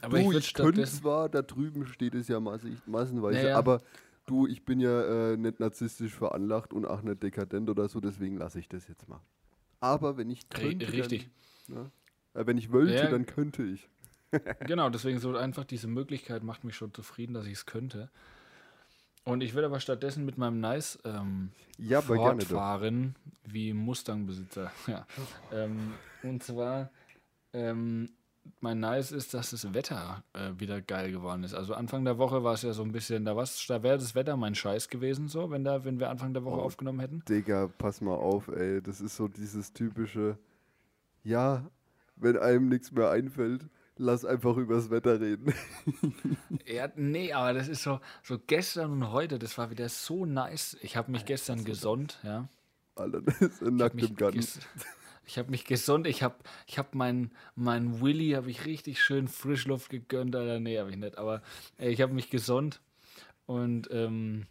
[0.00, 3.56] Aber ich du, würde ich könnte zwar, da drüben steht es ja massenweise, Naja.
[3.56, 3.82] aber
[4.26, 8.36] du, ich bin ja äh, nicht narzisstisch veranlagt und auch nicht dekadent oder so, deswegen
[8.36, 9.20] lasse ich das jetzt mal.
[9.82, 11.28] Aber wenn ich könnte, richtig.
[11.66, 11.90] Dann,
[12.34, 13.08] ja, äh, wenn ich wollte, Ja.
[13.08, 13.88] dann könnte ich.
[14.60, 18.10] Genau, deswegen so einfach diese Möglichkeit macht mich schon zufrieden, dass ich es könnte.
[19.24, 23.14] Und ich würde aber stattdessen mit meinem Nice ähm, Ja, fortfahren
[23.44, 24.72] wie Mustang-Besitzer.
[24.86, 25.06] Ja.
[25.52, 25.92] ähm,
[26.22, 26.90] und zwar,
[27.52, 28.08] ähm,
[28.60, 31.54] mein Nice ist, dass das Wetter äh, wieder geil geworden ist.
[31.54, 34.36] Also Anfang der Woche war es ja so ein bisschen, da, da wäre das Wetter
[34.36, 36.64] mein Scheiß gewesen, so, wenn, da, wenn wir Anfang der Woche Oh.
[36.64, 37.24] aufgenommen hätten.
[37.28, 38.82] Digga, pass mal auf, ey.
[38.82, 40.38] Das ist so dieses typische,
[41.24, 41.64] ja,
[42.16, 45.52] wenn einem nichts mehr einfällt, lass einfach übers Wetter reden.
[46.66, 50.76] Ja, nee, aber das ist so, so gestern und heute, das war wieder so nice.
[50.82, 52.48] Ich habe mich gestern gesonnt, ja.
[52.94, 54.44] Alter, das ist nackt im Garten.
[55.26, 59.28] Ich hab mich gesund, ich habe ich hab meinen mein Willy, habe ich richtig schön
[59.28, 60.60] Frischluft gegönnt, Alter.
[60.60, 61.42] Nee, habe ich nicht, aber
[61.78, 62.80] äh, ich habe mich gesund
[63.46, 64.46] und ähm,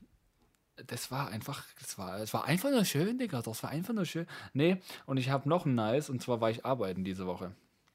[0.87, 4.05] das war einfach, das war, es war einfach nur schön, Digga, das war einfach nur
[4.05, 4.25] schön.
[4.53, 7.51] Nee, und ich habe noch ein Nice, und zwar war ich arbeiten diese Woche.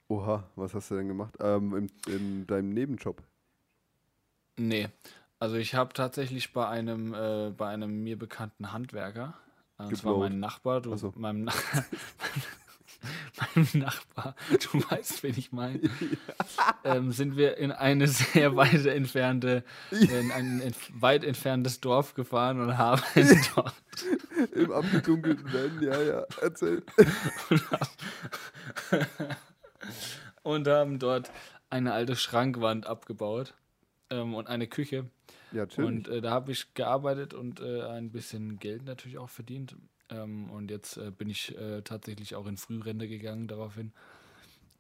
[0.09, 1.35] Oha, was hast du denn gemacht?
[1.41, 3.23] Ähm, im, in deinem Nebenjob.
[4.57, 4.89] Nee,
[5.39, 9.35] also ich habe tatsächlich bei einem, äh, bei einem mir bekannten Handwerker,
[9.79, 10.31] äh, und zwar Geblowt.
[10.31, 11.13] mein Nachbar, du, so.
[11.17, 11.53] meinem, Na
[13.55, 15.81] meinem Nachbar, du weißt, wen ich meine,
[16.85, 22.61] ähm, sind wir in eine sehr weit entfernte, in ein entf weit entferntes Dorf gefahren
[22.61, 23.03] und haben
[23.55, 23.75] dort
[24.55, 26.83] Im abgedunkelten Van, ja, ja, erzähl.
[30.43, 31.31] und haben dort
[31.71, 33.55] eine alte Schrankwand abgebaut
[34.11, 35.11] ähm, und eine Küche.
[35.53, 35.85] Ja, chill.
[35.85, 39.77] Und äh, da habe ich gearbeitet und äh, ein bisschen Geld natürlich auch verdient.
[40.09, 43.93] Ähm, und jetzt äh, bin ich äh, tatsächlich auch in Frührente gegangen daraufhin.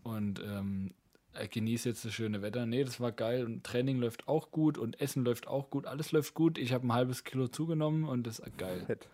[0.02, 0.94] Und ähm,
[1.34, 2.66] äh, genieße jetzt das schöne Wetter.
[2.66, 3.44] Nee, das war geil.
[3.44, 5.86] Und Training läuft auch gut und Essen läuft auch gut.
[5.86, 6.58] Alles läuft gut.
[6.58, 8.82] Ich habe ein halbes Kilo zugenommen und das ist geil.
[8.86, 9.08] Fett.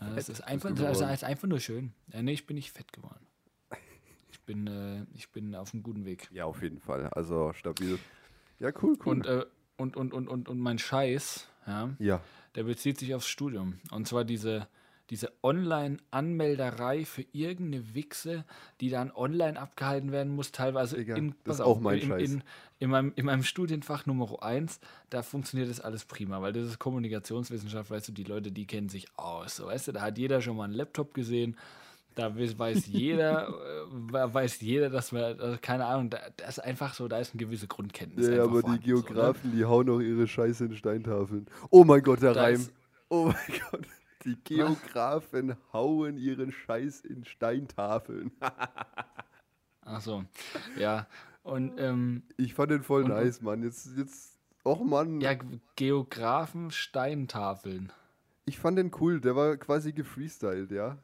[0.00, 1.14] Ja, das Fett ist einfach, das geworden.
[1.14, 1.92] ist einfach nur schön.
[2.12, 3.26] Ja, nee, ich bin nicht fett geworden.
[4.30, 6.28] Ich bin, äh, ich bin auf einem guten Weg.
[6.32, 7.08] Ja, auf jeden Fall.
[7.08, 7.98] Also stabil.
[8.60, 9.12] Ja, cool, cool.
[9.12, 9.44] Und, äh,
[9.76, 12.20] und, und, und, und, und mein Scheiß, ja, ja,
[12.54, 13.78] der bezieht sich aufs Studium.
[13.90, 14.68] Und zwar diese,
[15.10, 18.44] diese Online-Anmelderei für irgendeine Wichse,
[18.80, 22.30] die dann online abgehalten werden muss, teilweise Digga, in, das ist auch mein in, Scheiß.
[22.30, 22.42] in,
[22.78, 26.78] in, meinem, in meinem Studienfach Nummer 1, da funktioniert das alles prima, weil das ist
[26.78, 29.56] Kommunikationswissenschaft, weißt du, die Leute, die kennen sich aus.
[29.56, 31.56] So, weißt du, da hat jeder schon mal einen Laptop gesehen.
[32.14, 33.48] Da weiß jeder,
[34.12, 37.32] äh, weiß jeder, dass man, also keine Ahnung, da, das ist einfach so, da ist
[37.32, 38.28] eine gewisse Grundkenntnis.
[38.28, 38.78] ja, aber die so, ne?
[38.80, 41.46] Geografen, die hauen auch ihre Scheiße in Steintafeln.
[41.70, 42.54] Oh mein Gott, der Da Reim.
[42.54, 42.72] ist-
[43.08, 43.36] Oh mein
[43.70, 43.86] Gott.
[44.24, 48.32] Die Geografen hauen ihren Scheiß in Steintafeln.
[49.82, 50.24] Ach so,
[50.76, 51.06] ja.
[51.42, 53.62] Und ähm, Ich fand den voll Und- nice, Mann.
[53.62, 55.20] Jetzt, jetzt, och Mann.
[55.20, 55.34] ja,
[55.76, 57.90] Geografen, Steintafeln.
[58.44, 59.20] Ich fand den cool.
[59.20, 60.98] Der war quasi gefreestylt, ja.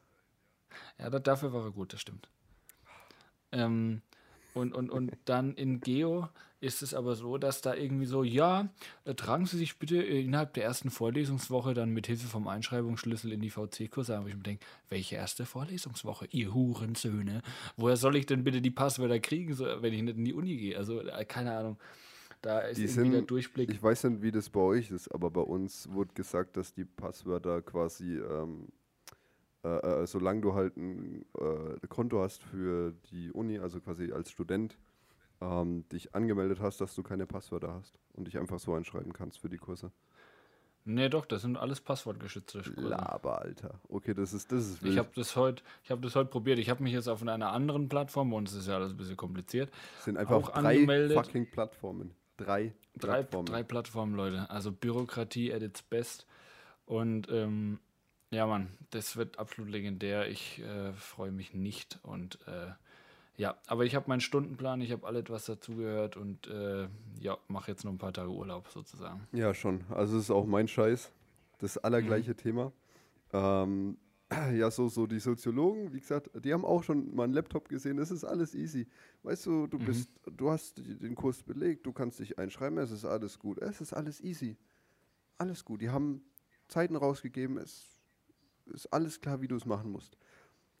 [0.99, 2.27] Ja, da, dafür war er gut, das stimmt.
[3.51, 4.01] Ähm,
[4.53, 6.27] und, und, und dann in Geo
[6.65, 8.67] ist es aber so, dass da irgendwie so, ja,
[9.05, 13.41] äh, tragen Sie sich bitte innerhalb der ersten Vorlesungswoche dann mit Hilfe vom Einschreibungsschlüssel in
[13.41, 16.27] die VC-Kurse ein, wo ich mir denke, welche erste Vorlesungswoche?
[16.31, 17.41] Ihr Hurensöhne.
[17.77, 20.77] Woher soll ich denn bitte die Passwörter kriegen, wenn ich nicht in die Uni gehe?
[20.77, 21.77] Also, äh, keine Ahnung.
[22.41, 23.69] Da ist Die irgendwie sind, der Durchblick.
[23.69, 26.85] ich weiß nicht, wie das bei euch ist, aber bei uns wurde gesagt, dass die
[26.85, 28.67] Passwörter quasi, ähm,
[29.63, 34.29] äh, äh, solange du halt ein äh, Konto hast für die Uni, also quasi als
[34.31, 34.77] Student,
[35.45, 39.39] ähm, dich angemeldet hast, dass du keine Passwörter hast und dich einfach so einschreiben kannst
[39.39, 39.91] für die Kurse.
[40.85, 42.89] nee, doch, das sind alles passwortgeschützte Kurse.
[42.89, 43.79] Laber, Alter.
[43.89, 44.97] Okay, das ist, das ist Ich wild.
[44.99, 46.59] habe das heute, ich habe das heute probiert.
[46.59, 49.17] Ich habe mich jetzt auf einer anderen Plattform, und es ist ja alles ein bisschen
[49.17, 51.17] kompliziert, Es sind einfach auch drei angemeldet.
[51.17, 52.11] fucking Plattformen.
[52.37, 53.45] Drei, drei, Plattformen.
[53.45, 54.49] drei Plattformen, Leute.
[54.49, 56.27] Also Bürokratie at its best.
[56.85, 57.79] Und ähm,
[58.31, 60.27] ja, Mann, das wird absolut legendär.
[60.29, 61.97] Ich äh, freue mich nicht.
[62.03, 62.71] Und äh,
[63.37, 66.87] ja, aber ich habe meinen Stundenplan, ich habe alles, was dazugehört und äh,
[67.19, 69.27] ja, mache jetzt noch ein paar Tage Urlaub sozusagen.
[69.33, 69.83] Ja, schon.
[69.89, 71.11] Also es ist auch mein Scheiß.
[71.59, 72.37] Das allergleiche Mhm.
[72.37, 72.71] Thema.
[73.33, 73.97] Ähm,
[74.53, 77.97] ja, so, so die Soziologen, wie gesagt, die haben auch schon mal einen Laptop gesehen.
[77.99, 78.87] Es ist alles easy.
[79.23, 79.85] Weißt du, du Mhm.
[79.85, 83.59] bist, du hast den Kurs belegt, du kannst dich einschreiben, es ist alles gut.
[83.59, 84.57] Es ist alles easy.
[85.37, 85.81] Alles gut.
[85.81, 86.23] Die haben
[86.67, 87.87] Zeiten rausgegeben, es
[88.65, 90.17] ist alles klar, wie du es machen musst.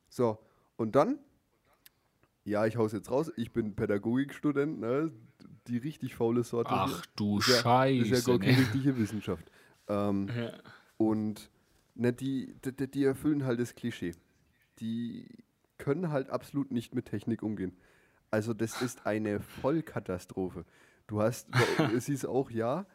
[0.09, 0.39] So,
[0.77, 1.19] und dann,
[2.45, 5.11] ja, ich hau's jetzt raus, ich bin Pädagogikstudent, ne?
[5.67, 6.69] Die richtig faule Sorte.
[6.71, 8.13] Ach du Ist ja- Scheiße.
[8.13, 8.59] ist ja gar keine ne?
[8.59, 9.51] richtige Wissenschaft.
[9.87, 10.51] Ähm, Ja.
[10.97, 11.49] und
[11.95, 14.13] ne, die, die, die erfüllen halt das Klischee.
[14.79, 15.27] Die
[15.77, 17.75] können halt absolut nicht mit Technik umgehen.
[18.31, 20.65] Also das ist eine Vollkatastrophe.
[21.07, 21.49] Du hast,
[21.95, 22.85] es hieß auch, ja,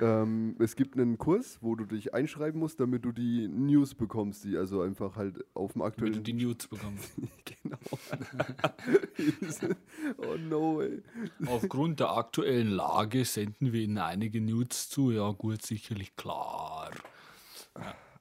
[0.00, 4.44] ähm, es gibt einen Kurs, wo du dich einschreiben musst, damit du die News bekommst,
[4.44, 6.24] die also einfach halt auf dem Damit du aktuellen...
[6.24, 7.12] die News bekommst.
[7.44, 7.78] genau.
[10.18, 11.02] oh no, ey.
[11.46, 15.10] Aufgrund der aktuellen Lage senden wir Ihnen einige News zu.
[15.10, 16.90] Ja, gut, sicherlich klar.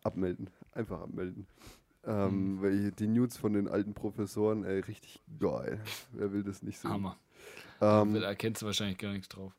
[0.04, 0.50] Abmelden.
[0.74, 1.48] Einfach abmelden.
[2.04, 5.80] Ähm, weil die News von den alten Professoren, ey, richtig geil.
[6.14, 6.92] Wer will das nicht sehen?
[6.92, 7.18] Hammer.
[7.80, 9.54] Ähm, Da erkennst du wahrscheinlich gar nichts drauf.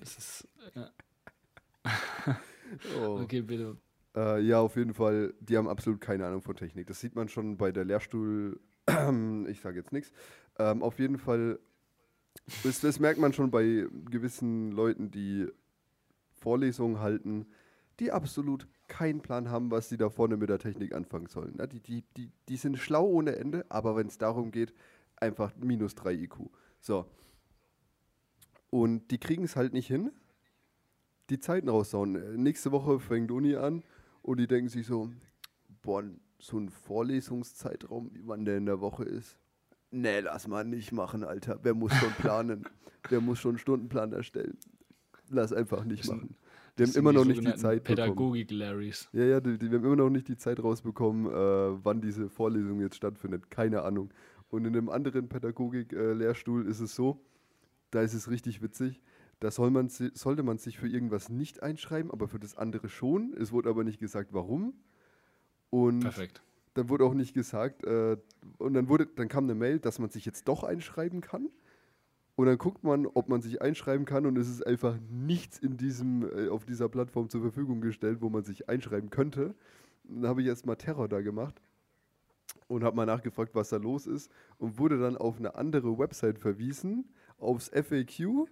[0.00, 0.48] Das ist.
[0.74, 0.90] Ja.
[3.00, 3.20] oh.
[3.22, 3.76] Okay, bitte.
[4.16, 6.86] äh, ja, auf jeden Fall, die haben absolut keine Ahnung von Technik.
[6.86, 8.60] Das sieht man schon bei der Lehrstuhl,
[9.48, 10.12] ich sage jetzt nichts.
[10.58, 11.58] Ähm, auf jeden Fall,
[12.62, 15.48] das, das merkt man schon bei gewissen Leuten, die
[16.34, 17.46] Vorlesungen halten,
[18.00, 21.54] die absolut keinen Plan haben, was sie da vorne mit der Technik anfangen sollen.
[21.58, 24.74] Ja, die, die, die, die sind schlau ohne Ende, aber wenn es darum geht,
[25.16, 26.50] einfach minus 3 IQ.
[26.80, 27.06] So.
[28.70, 30.10] Und die kriegen es halt nicht hin,
[31.32, 32.14] die Zeiten raussauen.
[32.14, 33.82] Äh, Nächste Woche fängt Uni an
[34.20, 35.10] und die denken sich so,
[35.80, 36.04] boah,
[36.38, 39.38] so ein Vorlesungszeitraum, wie wann der in der Woche ist.
[39.90, 41.58] Nee, lass mal nicht machen, Alter.
[41.62, 42.64] Wer muss schon planen?
[43.08, 44.56] Wer muss schon einen Stundenplan erstellen?
[45.28, 46.36] Lass einfach nicht machen.
[46.76, 47.96] Wir haben immer noch nicht die Zeit bekommen.
[47.96, 49.08] Pädagogik-Larrys.
[49.12, 52.28] Ja, ja, die, die, wir haben immer noch nicht die Zeit rausbekommen, äh, wann diese
[52.28, 53.50] Vorlesung jetzt stattfindet.
[53.50, 54.10] Keine Ahnung.
[54.48, 57.20] Und in einem anderen Pädagogik-Lehrstuhl ist es so,
[57.90, 59.00] da ist es richtig witzig,
[59.42, 63.34] da soll man, sollte man sich für irgendwas nicht einschreiben, aber für das andere schon.
[63.36, 64.72] Es wurde aber nicht gesagt, warum.
[65.68, 66.42] Und Perfekt.
[66.74, 68.16] dann wurde auch nicht gesagt, äh,
[68.58, 71.48] und dann, wurde, dann kam eine Mail, dass man sich jetzt doch einschreiben kann.
[72.36, 75.76] Und dann guckt man, ob man sich einschreiben kann und es ist einfach nichts in
[75.76, 79.56] diesem, äh, auf dieser Plattform zur Verfügung gestellt, wo man sich einschreiben könnte.
[80.04, 81.60] Dann habe ich erstmal Terror da gemacht
[82.68, 86.38] und habe mal nachgefragt, was da los ist und wurde dann auf eine andere Website
[86.38, 88.46] verwiesen, aufs FAQ,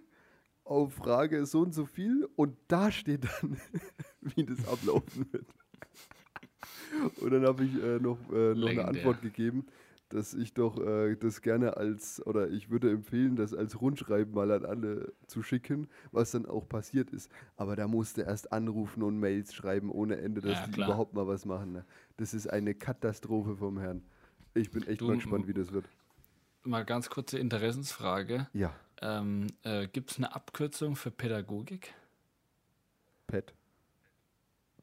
[0.63, 3.57] auf Frage so und so viel und da steht dann,
[4.21, 5.47] wie das ablaufen wird.
[7.17, 8.87] Und dann habe ich äh, noch, äh, noch eine.
[8.87, 9.65] Antwort gegeben,
[10.09, 14.51] dass ich doch äh, das gerne als, oder ich würde empfehlen, das als Rundschreiben mal
[14.51, 17.31] an alle zu schicken, was dann auch passiert ist.
[17.55, 20.87] Aber da musste erst anrufen und Mails schreiben ohne Ende, dass Ja, die klar.
[20.87, 21.71] überhaupt mal was machen.
[21.71, 21.85] Ne?
[22.17, 24.03] Das ist eine Katastrophe vom Herrn.
[24.53, 25.89] Ich bin echt Du, mal gespannt, wie das wird.
[26.63, 28.47] Mal ganz kurze Interessensfrage.
[28.53, 31.93] Ja, Ähm, äh, Gibt es eine Abkürzung für Pädagogik?
[33.27, 33.53] Pet.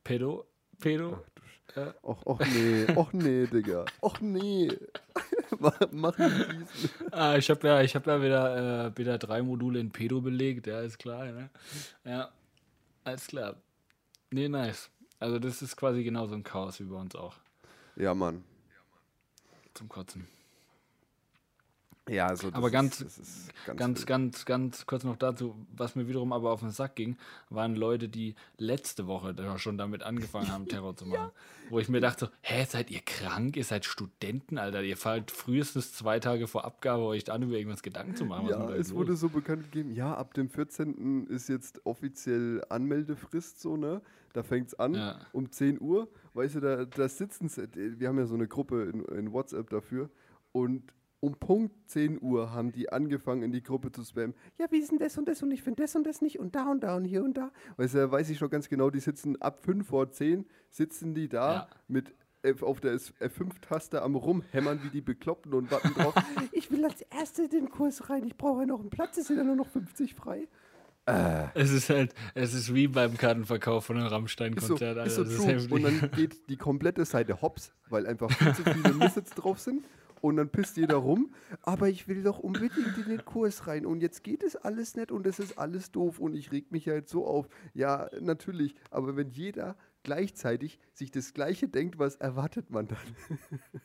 [0.04, 0.46] Pedo?
[0.80, 1.22] Pedo?
[1.24, 1.28] Ach,
[1.76, 3.84] Äh, Och, och nee, och nee, Digga.
[4.00, 4.70] Och nee.
[5.60, 7.12] Mach- Mach nicht diesen.
[7.12, 10.66] ah, ich habe ja, ich hab ja wieder, äh, wieder drei Module in Pedo belegt,
[10.66, 11.26] ja, ist klar.
[11.26, 11.50] Ne?
[12.04, 12.30] Ja,
[13.04, 13.56] alles klar.
[14.30, 14.90] Nee, nice.
[15.20, 17.36] Also das ist quasi genauso ein Chaos wie bei uns auch.
[17.96, 18.44] Ja, Mann.
[19.74, 20.26] Zum Kotzen.
[22.08, 24.06] Ja, also Aber ganz- ist, Ganz, wild.
[24.06, 27.16] ganz, ganz kurz noch dazu, was mir wiederum aber auf den Sack ging,
[27.50, 31.30] waren Leute, die letzte Woche schon damit angefangen haben, Terror zu machen.
[31.70, 33.56] Wo ich mir dachte, so, hä, seid ihr krank?
[33.56, 34.82] Ihr seid Studenten, Alter.
[34.82, 38.48] Ihr fallt frühestens zwei Tage vor Abgabe euch an, über irgendwas Gedanken zu machen.
[38.48, 41.26] Ja, es wurde so bekannt gegeben, ja, ab dem 14.
[41.26, 44.00] ist jetzt offiziell Anmeldefrist so, ne?
[44.32, 45.18] Da fängt es an Ja.
[45.32, 46.08] um 10 Uhr.
[46.32, 49.68] Weißt du, da, da sitzen sie, wir haben ja so eine Gruppe in, in WhatsApp
[49.70, 50.08] dafür
[50.52, 50.82] und
[51.20, 54.34] um Punkt 10 Uhr haben die angefangen, in die Gruppe zu spammen.
[54.58, 56.54] Ja, wie ist denn das und das und ich finde das und das nicht und
[56.54, 57.50] da und da und hier und da.
[57.76, 61.14] Weißt du, da weiß ich schon ganz genau, die sitzen ab 5 vor 10, sitzen
[61.14, 61.68] die da Ja.
[61.88, 66.14] mit F auf der F5-Taste am Rumhämmern wie die Bekloppten und warten drauf.
[66.52, 69.26] ich will als Erste in den Kurs rein, ich brauche ja noch einen Platz, es
[69.26, 70.46] sind ja nur noch 50 frei.
[71.54, 75.46] Es ist halt, es ist wie beim Kartenverkauf von einem so, Rammstein-Konzert, so true.
[75.46, 75.72] heftig.
[75.72, 79.84] Und dann geht die komplette Seite hops, weil einfach viel zu viele Missets drauf sind.
[80.20, 81.32] Und dann pisst jeder rum.
[81.62, 83.86] Aber ich will doch unbedingt in den Kurs rein.
[83.86, 86.18] Und jetzt geht es alles nicht und es ist alles doof.
[86.18, 87.48] Und ich reg mich jetzt so auf.
[87.74, 88.74] Ja, natürlich.
[88.90, 92.98] Aber wenn jeder gleichzeitig sich das Gleiche denkt, was erwartet man dann?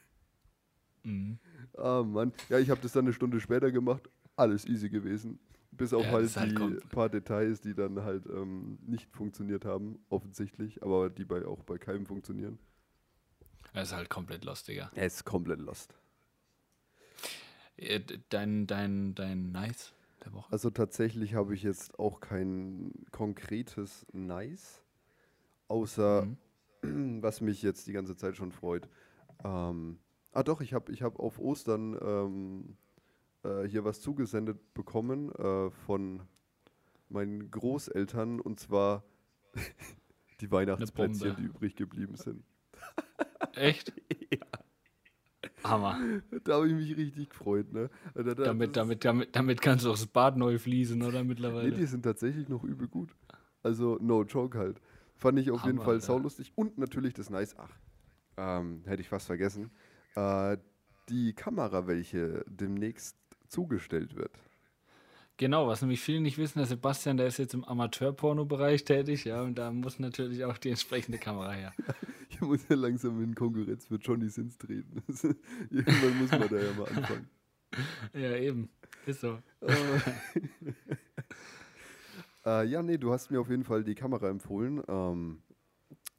[1.05, 1.37] Mhm.
[1.77, 2.31] Ah, Mann.
[2.47, 4.09] Ja, ich habe das dann eine Stunde später gemacht.
[4.37, 5.37] Alles easy gewesen.
[5.71, 9.65] Bis auf Ja, halt halt die kom- paar Details, die dann halt ähm, nicht funktioniert
[9.65, 12.57] haben, offensichtlich, aber die bei, auch bei keinem funktionieren.
[13.73, 14.91] Das ist halt komplett lustiger.
[14.95, 15.93] Er ist komplett lost.
[17.77, 17.99] Äh,
[18.29, 19.93] Dein, dein, dein Nice
[20.23, 20.51] der Woche.
[20.51, 24.83] Also tatsächlich habe ich jetzt auch kein konkretes Nice,
[25.67, 26.27] außer
[26.83, 27.21] Mhm.
[27.23, 28.87] was mich jetzt die ganze Zeit schon freut.
[29.43, 29.99] Ähm,
[30.31, 32.77] ah doch, ich habe ich hab auf Ostern ähm,
[33.43, 36.21] äh, hier was zugesendet bekommen äh, von
[37.09, 39.03] meinen Großeltern und zwar
[40.41, 42.43] die Weihnachtsplätzchen, die übrig geblieben sind.
[43.53, 43.93] Echt?
[45.63, 45.99] Hammer.
[46.43, 47.71] Da habe ich mich richtig gefreut.
[47.73, 47.89] Ne?
[48.15, 51.29] Da, da, Damit, damit, damit, damit kannst du auch das Bad neu fließen, oder Nee,
[51.29, 51.71] mittlerweile?
[51.71, 53.15] die sind tatsächlich noch übel gut.
[53.63, 54.81] Also, no joke halt.
[55.15, 56.05] Fand ich auf jeden Hammer, Fall Alter.
[56.07, 56.51] saulustig.
[56.55, 57.55] Und natürlich das Nice.
[57.57, 57.69] Ach,
[58.37, 59.71] ähm, hätte ich fast vergessen.
[60.15, 60.57] Äh,
[61.09, 64.31] die Kamera, welche demnächst zugestellt wird.
[65.37, 69.41] Genau, was nämlich viele nicht wissen, der Sebastian, der ist jetzt im Amateurporno-Bereich tätig, ja,
[69.41, 71.73] und da muss natürlich auch die entsprechende Kamera her.
[72.29, 75.03] Ich muss ja langsam in Konkurrenz für Johnny Sins treten.
[75.69, 77.29] Irgendwann muss man da ja mal anfangen.
[78.13, 78.69] Ja, eben.
[79.05, 79.37] Ist so.
[82.45, 84.83] Äh, ja, nee, du hast mir auf jeden Fall die Kamera empfohlen.
[84.89, 85.41] Ähm,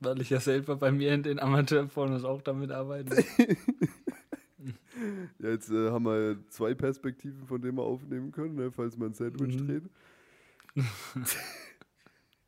[0.00, 3.22] Weil ich ja selber bei mir in den Amateurpornos auch damit arbeite.
[5.38, 9.08] Ja, jetzt äh, haben wir zwei Perspektiven, von denen wir aufnehmen können, ne, falls man
[9.10, 9.66] ein Sandwich Mhm.
[9.66, 9.90] dreht.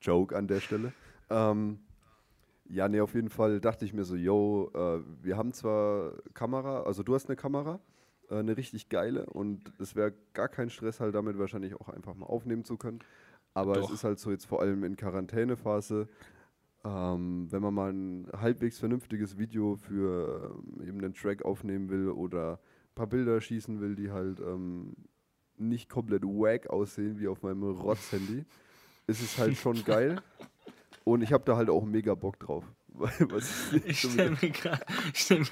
[0.01, 0.93] Joke an der Stelle.
[1.31, 1.79] Ähm,
[2.69, 6.83] ja, nee, auf jeden Fall dachte ich mir so, yo, äh, wir haben zwar Kamera,
[6.83, 7.81] also du hast eine Kamera,
[8.31, 12.15] äh, eine richtig geile und es wäre gar kein Stress halt damit wahrscheinlich auch einfach
[12.15, 13.01] mal aufnehmen zu können.
[13.55, 13.89] Aber Doch.
[13.89, 16.09] es ist halt so jetzt vor allem in Quarantänephase,
[16.87, 22.09] ähm, wenn man mal ein halbwegs vernünftiges Video für ähm, eben einen Track aufnehmen will
[22.11, 24.95] oder ein paar Bilder schießen will, die halt ähm,
[25.57, 28.45] nicht komplett wack aussehen wie auf meinem Rotz-Handy,
[29.07, 30.21] ist es halt schon geil.
[31.05, 32.65] Und ich habe da halt auch mega Bock drauf.
[33.87, 34.85] Ich stelle mir gerade
[35.15, 35.45] stell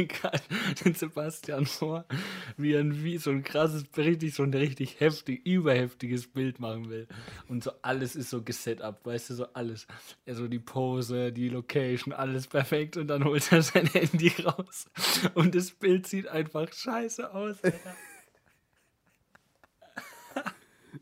[0.84, 2.07] den Sebastian vor,
[2.57, 6.88] wie er ein, wie so ein krasses, richtig, so ein richtig heftig, überheftiges Bild machen
[6.88, 7.07] will.
[7.49, 9.86] Und so alles ist so geset up, weißt du, so alles.
[10.26, 12.97] Ja, so die Pose, die Location, alles perfekt.
[12.97, 14.86] Und dann holt er sein Handy raus.
[15.34, 17.62] Und das Bild sieht einfach scheiße aus.
[17.62, 17.97] Alter.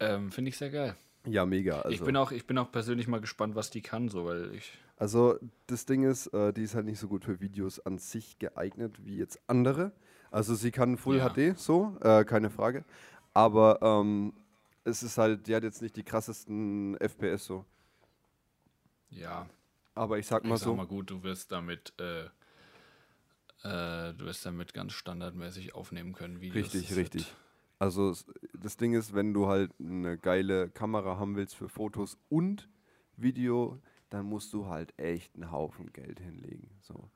[0.00, 0.96] ähm, finde ich sehr geil.
[1.26, 1.80] Ja, mega.
[1.80, 4.54] Also, ich, bin auch, ich bin auch persönlich mal gespannt, was die kann, so, weil
[4.54, 4.78] ich.
[4.96, 8.38] also das Ding ist, äh, die ist halt nicht so gut für Videos an sich
[8.38, 9.92] geeignet wie jetzt andere.
[10.30, 11.28] Also sie kann Full Ja.
[11.28, 12.84] HD, so, äh, keine Frage.
[13.34, 14.32] Aber ähm,
[14.84, 17.66] es ist halt, die hat jetzt nicht die krassesten FPS so.
[19.10, 19.46] Ja,
[19.94, 21.92] Aber ich sag mal ich sag so, mal gut, du wirst damit.
[21.98, 22.24] Äh,
[23.64, 26.74] äh, du wirst damit ganz standardmäßig aufnehmen können, Videos.
[26.74, 27.34] Richtig, richtig.
[27.78, 28.14] Also
[28.52, 32.68] das Ding ist, wenn du halt eine geile Kamera haben willst für Fotos und
[33.16, 33.80] Video,
[34.10, 36.70] dann musst du halt echt einen Haufen Geld hinlegen.
[36.82, 37.10] So.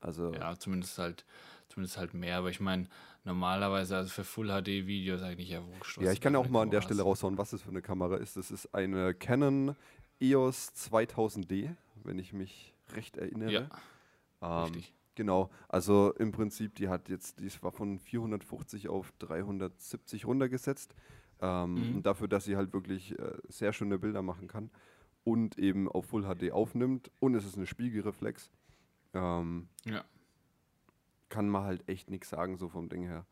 [0.00, 1.24] Also Ja, zumindest halt,
[1.68, 2.36] zumindest halt mehr.
[2.36, 2.88] Aber ich meine,
[3.24, 6.00] normalerweise, also für Full HD Videos eigentlich ja wurscht.
[6.00, 8.36] Ja, ich kann auch mal an der Stelle raushauen, was das für eine Kamera ist.
[8.36, 9.76] Das ist eine Canon
[10.30, 13.70] EOS 2000D, wenn ich mich recht erinnere.
[14.40, 14.94] Ja, Ähm, richtig.
[15.16, 20.94] Genau, also im Prinzip, die hat jetzt, die war von 450 auf 370 runtergesetzt.
[21.40, 22.02] Ähm, Mhm.
[22.02, 24.70] dafür, dass sie halt wirklich äh, sehr schöne Bilder machen kann
[25.24, 28.50] und eben auf Full HD aufnimmt und es ist eine Spiegelreflex,
[29.14, 30.04] ähm, Ja.
[31.28, 33.26] kann man halt echt nichts sagen, so vom Ding her.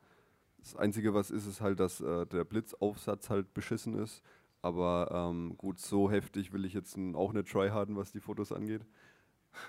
[0.59, 4.22] Das Einzige, was ist, ist halt, dass äh, der Blitzaufsatz halt beschissen ist.
[4.62, 8.86] Aber ähm, gut, so heftig will ich jetzt auch nicht tryharden, was die Fotos angeht.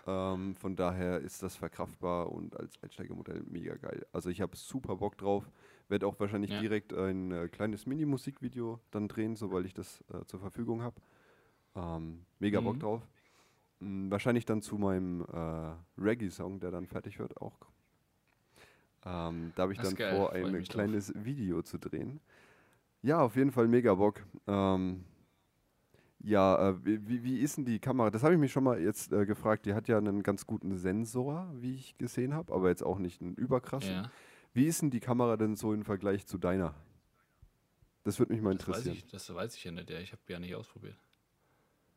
[0.08, 4.06] Ähm, von daher ist das verkraftbar und als Einsteigermodell mega geil.
[4.14, 5.50] Also ich habe super Bock drauf.
[5.90, 6.60] Werde auch wahrscheinlich Ja.
[6.62, 10.96] direkt ein äh, kleines Mini-Musikvideo dann drehen, sobald ich das äh, zur Verfügung habe.
[11.76, 12.80] Ähm, mega Bock Mhm.
[12.80, 13.02] drauf.
[13.80, 17.58] Mm, wahrscheinlich dann zu meinem äh, Reggae-Song, der dann fertig wird, auch.
[19.06, 20.76] Ähm, da habe ich Das dann geil, vor, ein mich drauf.
[20.76, 22.22] kleines Video zu drehen.
[23.04, 24.26] Ja, auf jeden Fall mega Bock.
[24.48, 25.04] Ähm,
[26.20, 28.10] ja, äh, wie, wie- ist denn die Kamera?
[28.10, 29.66] Das habe ich mich schon mal jetzt äh, gefragt.
[29.66, 33.22] Die hat ja einen ganz guten Sensor, wie ich gesehen habe, aber jetzt auch nicht
[33.22, 33.92] einen überkrassen.
[33.92, 34.12] Ja,
[34.54, 36.74] Wie ist denn die Kamera denn so im Vergleich zu deiner?
[38.06, 38.98] Das würde mich mal das weiß, interessieren.
[39.06, 39.90] ich, das weiß ich ja nicht.
[39.90, 40.96] Ja, ich habe ja nicht ausprobiert.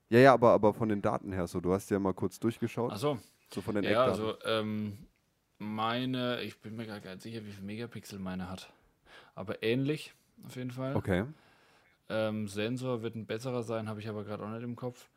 [0.09, 1.61] Ja, ja, aber, aber von den Daten her so.
[1.61, 3.19] Du hast ja mal kurz durchgeschaut, Achso,
[3.53, 4.25] so von den ja, Eckdaten.
[4.25, 4.99] also ähm,
[5.59, 8.73] meine, ich bin mir gar nicht sicher, wie viel Megapixel meine hat.
[9.35, 10.97] Aber ähnlich, auf jeden Fall.
[10.97, 11.25] okay.
[12.09, 15.09] Ähm, Sensor wird ein besserer sein, habe ich aber gerade auch nicht im Kopf.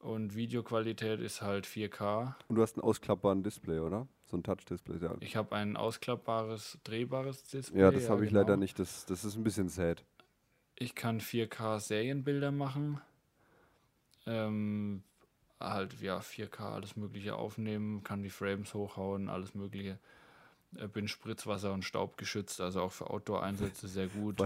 [0.00, 2.34] Und Videoqualität ist halt 4K.
[2.48, 4.08] Und du hast einen ausklappbaren Display, oder?
[4.26, 4.96] So ein Touch-Display.
[5.00, 7.80] Ja, Ich habe ein ausklappbares, drehbares Display.
[7.80, 8.58] ja das habe ich leider genau.
[8.58, 8.78] nicht.
[8.80, 10.02] Das, das ist ein bisschen sad.
[10.74, 13.00] Ich kann 4K Serienbilder machen.
[14.26, 15.04] Ähm,
[15.60, 19.98] halt, ja, 4K alles Mögliche aufnehmen, kann die Frames hochhauen, alles Mögliche.
[20.76, 24.42] Äh, bin Spritzwasser und Staub geschützt, also auch für Outdoor-Einsätze sehr gut.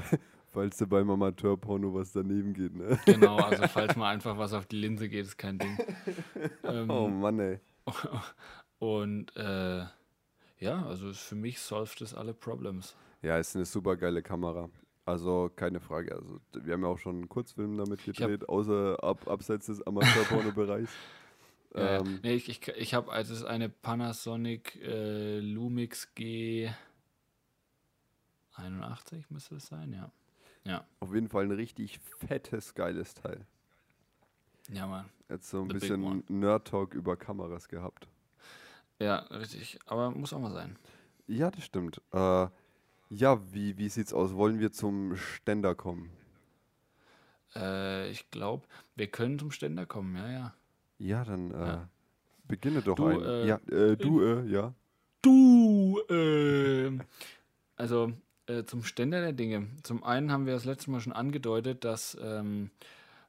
[0.53, 2.99] Falls dir beim Amateurporno was daneben geht, ne?
[3.05, 5.79] genau, also falls mal einfach was auf die Linse geht, ist kein Ding.
[6.65, 7.61] Ähm, Oh Mann, ey.
[8.79, 9.85] Und äh,
[10.59, 12.97] ja, also für mich solved es alle Problems.
[13.23, 14.71] Ja, ist eine super geile Kamera.
[15.05, 16.15] Also keine Frage.
[16.15, 20.91] Also wir haben ja auch schon einen Kurzfilm damit gedreht, außer ab, abseits des Amateurporno-Bereichs.
[21.77, 26.71] Ja, ähm, nee, ich ich, ich habe, also es ist eine Panasonic äh, Lumix G
[28.55, 30.11] 81 müsste es sein, ja.
[30.65, 33.47] Ja, auf jeden Fall ein richtig fettes, geiles Teil.
[34.69, 35.09] ja, Mann.
[35.29, 36.25] Jetzt so ein The bisschen.
[36.29, 38.09] Nerd-Talk über Kameras gehabt.
[38.99, 39.79] Ja, richtig.
[39.87, 40.77] Aber muss auch mal sein.
[41.27, 42.01] Ja, das stimmt.
[42.13, 42.49] Äh,
[43.11, 44.35] ja, wie, wie sieht's aus?
[44.35, 46.11] Wollen wir zum Ständer kommen?
[47.55, 50.55] Äh, ich glaube, wir können zum Ständer kommen, ja, ja.
[50.99, 51.89] Ja, dann äh, Ja.
[52.49, 53.23] beginne doch Du, ein.
[53.23, 54.73] äh, ja, äh, du, äh, ja.
[55.23, 57.03] Du, ähm,
[57.77, 58.13] also
[58.47, 59.67] äh, zum Ständer der Dinge.
[59.83, 62.71] Zum einen haben wir das letzte Mal schon angedeutet, dass ähm,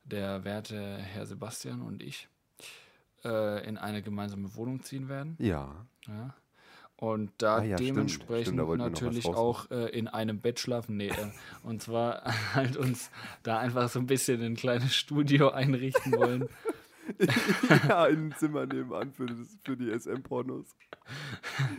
[0.03, 2.27] der werte Herr Sebastian und ich
[3.25, 5.35] äh, in eine gemeinsame Wohnung ziehen werden.
[5.39, 5.85] Ja.
[6.07, 6.35] Ja.
[6.97, 7.89] Und da Ah ja, stimmt.
[7.97, 10.97] dementsprechend Stimmt, da noch was natürlich auch äh, in einem Bett schlafen.
[10.97, 11.13] Nee, äh,
[11.63, 12.23] und zwar
[12.55, 13.11] halt uns
[13.43, 16.47] da einfach so ein bisschen ein kleines Studio einrichten wollen.
[17.87, 20.75] ja, in ein Zimmer nebenan für, das, für die SM-Pornos.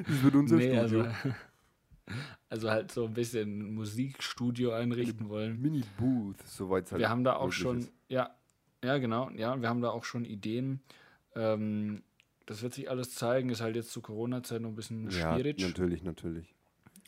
[0.07, 1.03] Das wird unser nee, Studio.
[1.03, 1.11] also,
[2.49, 5.61] also halt so ein bisschen Musikstudio einrichten wollen.
[5.61, 7.93] Mini-Booth, soweit es halt Wir haben da auch schon, ist.
[8.09, 8.35] ja,
[8.83, 10.81] ja, genau, ja, wir haben da auch schon Ideen.
[11.35, 12.03] Ähm,
[12.47, 15.61] das wird sich alles zeigen, ist halt jetzt zu Corona-Zeit noch ein bisschen Ja, schwierig.
[15.61, 16.55] natürlich, natürlich.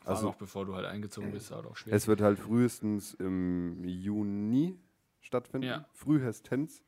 [0.02, 1.96] Vor Also, auch bevor du halt eingezogen bist, ist halt auch schwierig.
[1.96, 4.78] es wird halt frühestens im Juni
[5.20, 5.66] stattfinden.
[5.66, 5.86] Ja.
[5.92, 6.82] Frühestens.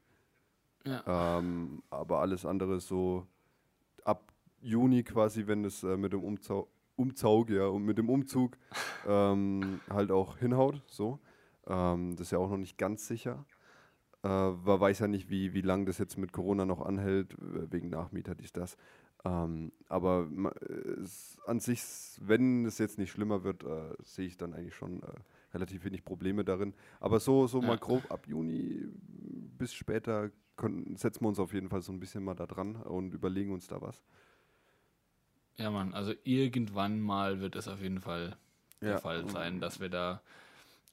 [0.86, 1.38] Ja.
[1.38, 3.26] Ähm, aber alles andere ist so
[4.04, 8.58] ab Juni quasi, wenn es äh, mit dem Umzau Umzug, ja, und mit dem Umzug
[9.06, 11.18] ähm, halt auch hinhaut, so.
[11.66, 13.46] Ähm, das ist ja auch noch nicht ganz sicher.
[14.22, 17.88] Äh, man weiß ja nicht, wie, wie lange das jetzt mit Corona noch anhält, wegen
[17.90, 18.76] Nachmieter, dies, das.
[19.24, 20.28] Ähm, aber
[21.02, 21.82] es, an sich,
[22.20, 25.06] wenn es jetzt nicht schlimmer wird, äh, sehe ich dann eigentlich schon äh,
[25.54, 26.74] relativ wenig Probleme darin.
[27.00, 27.78] Aber so, so mal Ja.
[27.78, 28.86] grob ab Juni
[29.58, 32.76] bis später können, setzen wir uns auf jeden Fall so ein bisschen mal da dran
[32.76, 34.02] und überlegen uns da was.
[35.56, 38.36] Ja, Mann, also irgendwann mal wird es auf jeden Fall
[38.86, 38.98] der Ja.
[38.98, 40.22] Fall sein, dass wir da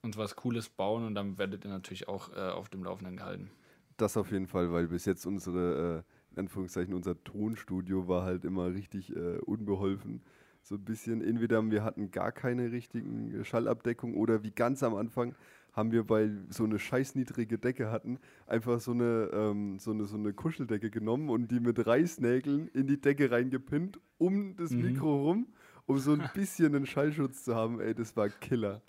[0.04, 3.52] uns was Cooles bauen und dann werdet ihr natürlich auch äh, auf dem Laufenden gehalten.
[3.98, 8.46] Das auf jeden Fall, weil bis jetzt unsere, äh, in Anführungszeichen, unser Tonstudio war halt
[8.46, 10.22] immer richtig äh, unbeholfen.
[10.62, 15.36] So ein bisschen, entweder wir hatten gar keine richtigen Schallabdeckung oder wie ganz am Anfang
[15.80, 20.06] haben wir, weil so eine scheiß niedrige Decke hatten, einfach so eine, ähm, so eine,
[20.06, 24.82] so eine Kuscheldecke genommen und die mit Reißnägeln in die Decke reingepinnt, um das Mhm.
[24.82, 25.48] Mikro rum,
[25.88, 27.80] um so ein bisschen einen Schallschutz zu haben.
[27.82, 28.82] Ey, das war Killer.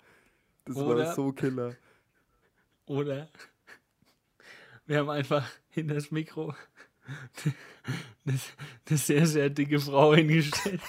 [0.65, 1.75] Das war Oder- so Killer.
[2.85, 3.29] Oder
[4.85, 6.53] wir haben einfach in das Mikro
[8.25, 10.81] eine sehr, sehr dicke Frau hingestellt.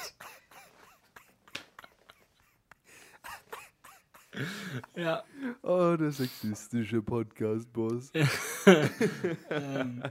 [4.96, 5.22] Ja,
[5.62, 8.12] Oh, der sexistische Podcast-Boss.
[9.50, 10.02] ähm,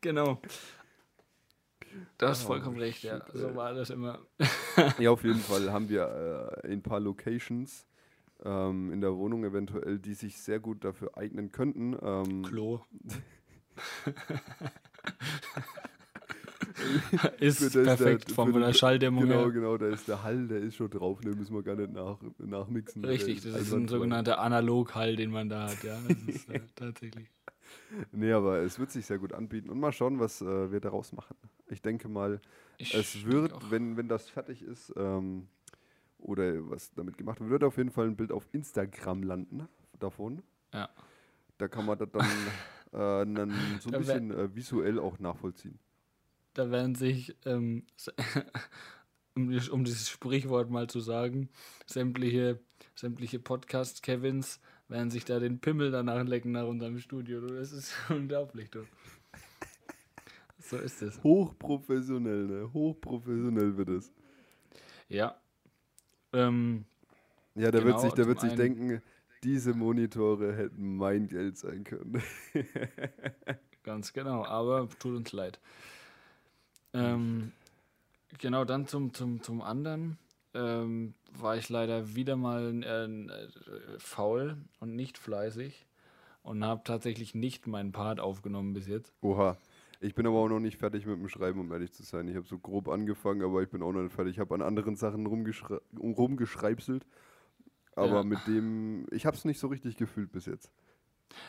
[0.00, 0.40] genau.
[2.18, 3.16] Du hast Oh, vollkommen recht, ja.
[3.24, 3.56] shit, So ey.
[3.56, 4.18] war das immer.
[4.98, 7.86] Ja, auf jeden Fall haben wir äh, ein paar Locations
[8.44, 11.96] ähm, in der Wohnung eventuell, die sich sehr gut dafür eignen könnten.
[12.02, 12.82] Ähm, Klo.
[17.40, 19.50] ist Für das- der- perfekt von der Schalldämmung Genau, her.
[19.50, 22.18] genau, da ist der Hall, der ist schon drauf, den müssen wir gar nicht nach,
[22.38, 23.02] nachmixen.
[23.02, 25.98] der Richtig, das ist ein sogenannter Analoghall, den man da hat, ja.
[26.08, 27.28] Das ist äh, tatsächlich.
[28.12, 31.12] Nee, aber es wird sich sehr gut anbieten und mal schauen, was äh, wir daraus
[31.12, 31.36] machen.
[31.68, 32.40] Ich denke mal,
[32.78, 35.48] Ich es wird, wenn, wenn das fertig ist ähm,
[36.18, 39.68] oder was damit gemacht wird, wird auf jeden Fall ein Bild auf Instagram landen
[39.98, 40.42] davon.
[40.72, 40.88] Ja.
[41.58, 42.20] Da kann man das dann,
[42.92, 43.24] äh,
[43.80, 45.78] so ein Da bisschen äh, visuell auch nachvollziehen.
[46.58, 47.84] Da werden sich, ähm,
[49.36, 51.50] um, die- um dieses Sprichwort mal zu sagen,
[51.86, 52.58] sämtliche,
[52.96, 57.40] sämtliche Podcast-Kevins werden sich da den Pimmel danach lecken nach unserem Studio.
[57.40, 58.80] Du, Das ist unglaublich, du.
[60.58, 61.22] So ist es.
[61.22, 62.72] Hochprofessionell, ne?
[62.72, 64.12] Hochprofessionell wird es.
[65.08, 65.40] Ja.
[66.32, 66.86] Ähm,
[67.54, 69.00] Ja, der wird Genau, sich, der wird sich denken,
[69.44, 72.20] diese Monitore hätten mein Geld sein können.
[73.84, 75.60] Ganz genau, aber tut uns leid.
[76.94, 77.52] Ähm,
[78.38, 80.18] genau, dann zum, zum, zum anderen
[80.54, 85.86] ähm, war ich leider wieder mal äh, äh, faul und nicht fleißig
[86.42, 89.12] und habe tatsächlich nicht meinen Part aufgenommen bis jetzt.
[89.20, 89.56] Oha.
[90.00, 92.28] Ich bin aber auch noch nicht fertig mit dem Schreiben, um ehrlich zu sein.
[92.28, 94.34] Ich habe so grob angefangen, aber ich bin auch noch nicht fertig.
[94.34, 97.04] Ich habe an anderen Sachen rumgeschrei rumgeschreibselt.
[97.96, 98.22] Aber Ja.
[98.22, 100.70] mit dem, ich habe es nicht so richtig gefühlt bis jetzt.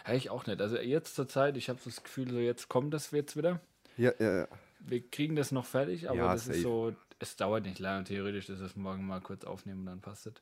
[0.07, 0.61] Ja, ich auch nicht.
[0.61, 3.61] Also jetzt zur Zeit, ich habe das Gefühl, so jetzt kommt das jetzt wieder.
[3.97, 4.47] Ja, ja, ja.
[4.79, 6.57] Wir kriegen das noch fertig, aber Ja, das safe.
[6.57, 8.05] ist so, es dauert nicht lange.
[8.05, 10.33] Theoretisch ist es morgen mal kurz aufnehmen und dann passt es.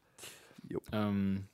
[0.92, 1.46] Ähm,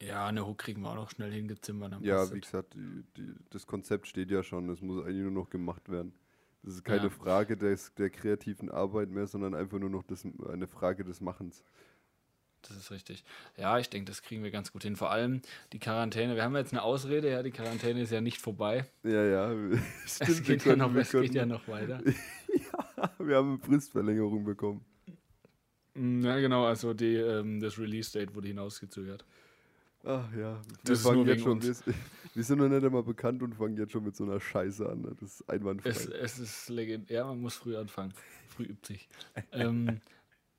[0.00, 1.92] ja, eine Hook kriegen wir auch noch schnell hingezimmert.
[1.92, 2.44] Dann Ja, wie es.
[2.44, 4.68] gesagt, die, die, das Konzept steht ja schon.
[4.68, 6.12] Es muss eigentlich nur noch gemacht werden.
[6.62, 7.10] Das ist keine Ja.
[7.10, 11.64] Frage des, der kreativen Arbeit mehr, sondern einfach nur noch das, eine Frage des Machens.
[12.68, 13.24] Das ist richtig.
[13.56, 14.94] Ja, ich denke, das kriegen wir ganz gut hin.
[14.96, 15.42] Vor allem
[15.72, 16.36] die Quarantäne.
[16.36, 18.86] Wir haben jetzt eine Ausrede, ja, die Quarantäne ist ja nicht vorbei.
[19.02, 19.52] Ja, ja.
[20.04, 22.00] Es Stimmt, wir geht, ja können- noch, wir es geht ja können- noch weiter.
[23.18, 24.84] Wir haben eine Fristverlängerung bekommen.
[25.94, 29.24] Mm, Ja, genau, also die, ähm, das Release-Date wurde hinausgezögert.
[30.04, 31.74] Ach ja, wir Das ist fangen nur jetzt schon, wir,
[32.34, 35.00] wir sind noch nicht einmal bekannt und fangen jetzt schon mit so einer Scheiße an.
[35.02, 35.16] ne?
[35.20, 35.90] Das ist einwandfrei.
[35.90, 38.12] Es, es ist legendär, man muss früh anfangen.
[38.48, 39.08] Früh übt sich.
[39.52, 40.00] ähm,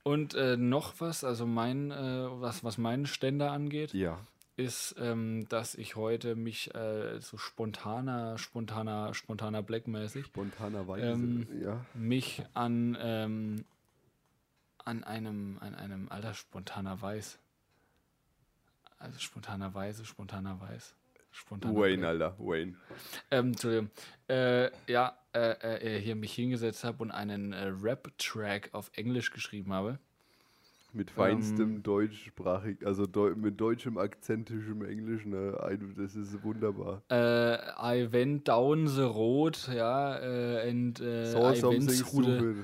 [0.04, 4.20] und äh, noch was, also mein, äh, was, was meinen Ständer angeht, ja,
[4.56, 11.06] ist, ähm, dass ich heute mich äh, so spontaner, spontaner, spontaner Blackmäßig spontanerweise.
[11.06, 11.86] Ähm, ja.
[11.95, 13.66] mich an, ähm,
[14.86, 17.39] an einem, an einem, alter, spontaner Weiß.
[18.99, 20.95] Also spontaner Weise, spontaner Weiß.
[21.32, 22.10] Spontaner Wayne, Black.
[22.10, 22.76] Alter, Wayne.
[23.32, 23.89] Ähm, Entschuldigung.
[24.28, 29.74] Äh, ja, äh, äh, hier mich hingesetzt habe und einen äh, Rap-Track auf Englisch geschrieben
[29.74, 30.00] habe.
[30.96, 35.58] Mit feinstem Ähm, deutschsprachig, also deu mit deutschem akzentischem Englisch, ne?
[35.98, 37.02] Das ist wunderbar.
[37.10, 42.56] Äh, I went down the road, ja, äh, and äh, Saw I went through the.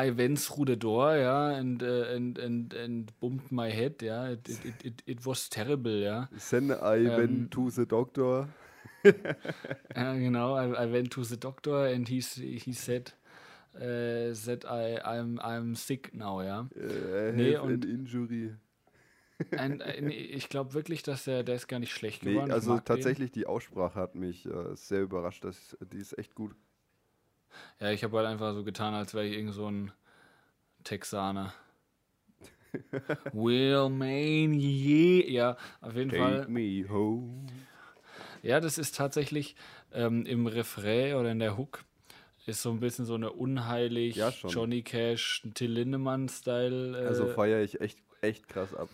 [0.00, 4.30] I went through the door, ja, and, äh, and, and, and bumped my head, ja,
[4.30, 6.28] it, it, it, it, it was terrible, ja.
[6.50, 8.46] Then I Ähm, went to the doctor.
[9.04, 10.56] Ja, genau.
[10.56, 13.12] I, I, went to the doctor and he, he said,
[13.74, 16.68] uh, that I, I'm, I'm sick now, ja.
[16.76, 18.54] Uh, nee, und injury.
[19.52, 22.48] Ein, ein, ich glaube wirklich, dass der, der ist gar nicht schlecht geworden.
[22.48, 23.42] Nee, also tatsächlich den.
[23.42, 25.44] die Aussprache hat mich äh, sehr überrascht.
[25.44, 26.56] Das, die ist echt gut.
[27.80, 29.92] Ja, ich habe halt einfach so getan, als wäre ich irgend so ein
[30.82, 31.54] Texaner.
[33.32, 35.28] Will Maine, yeah.
[35.28, 36.48] Ja, auf jeden Take Fall.
[36.48, 37.46] me home.
[38.48, 39.56] Ja, das ist tatsächlich
[39.92, 41.84] ähm, im Refrain oder in der Hook
[42.46, 46.98] ist so ein bisschen so eine unheilig Ja, Johnny Cash, Till Lindemann-Style.
[46.98, 48.88] Äh, Also feiere ich echt, echt krass ab.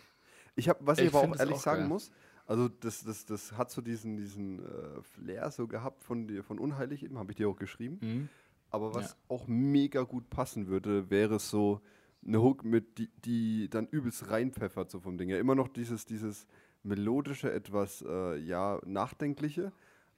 [0.57, 1.89] Ich habe, was ich, Ich aber auch ehrlich auch sagen geil.
[1.89, 2.11] muss,
[2.49, 6.59] also das, das, das hat so diesen, diesen äh, Flair so gehabt von dir, von
[6.59, 7.99] Unheilig eben, habe ich dir auch geschrieben.
[8.01, 8.29] mhm.
[8.71, 9.17] Aber was Ja.
[9.29, 11.81] auch mega gut passen würde, wäre so
[12.27, 15.29] eine Hook mit, die, die dann übelst reinpfeffert so vom Ding.
[15.29, 16.49] Ja, immer noch dieses, dieses
[16.85, 19.73] melodische, etwas, äh, ja, nachdenkliche.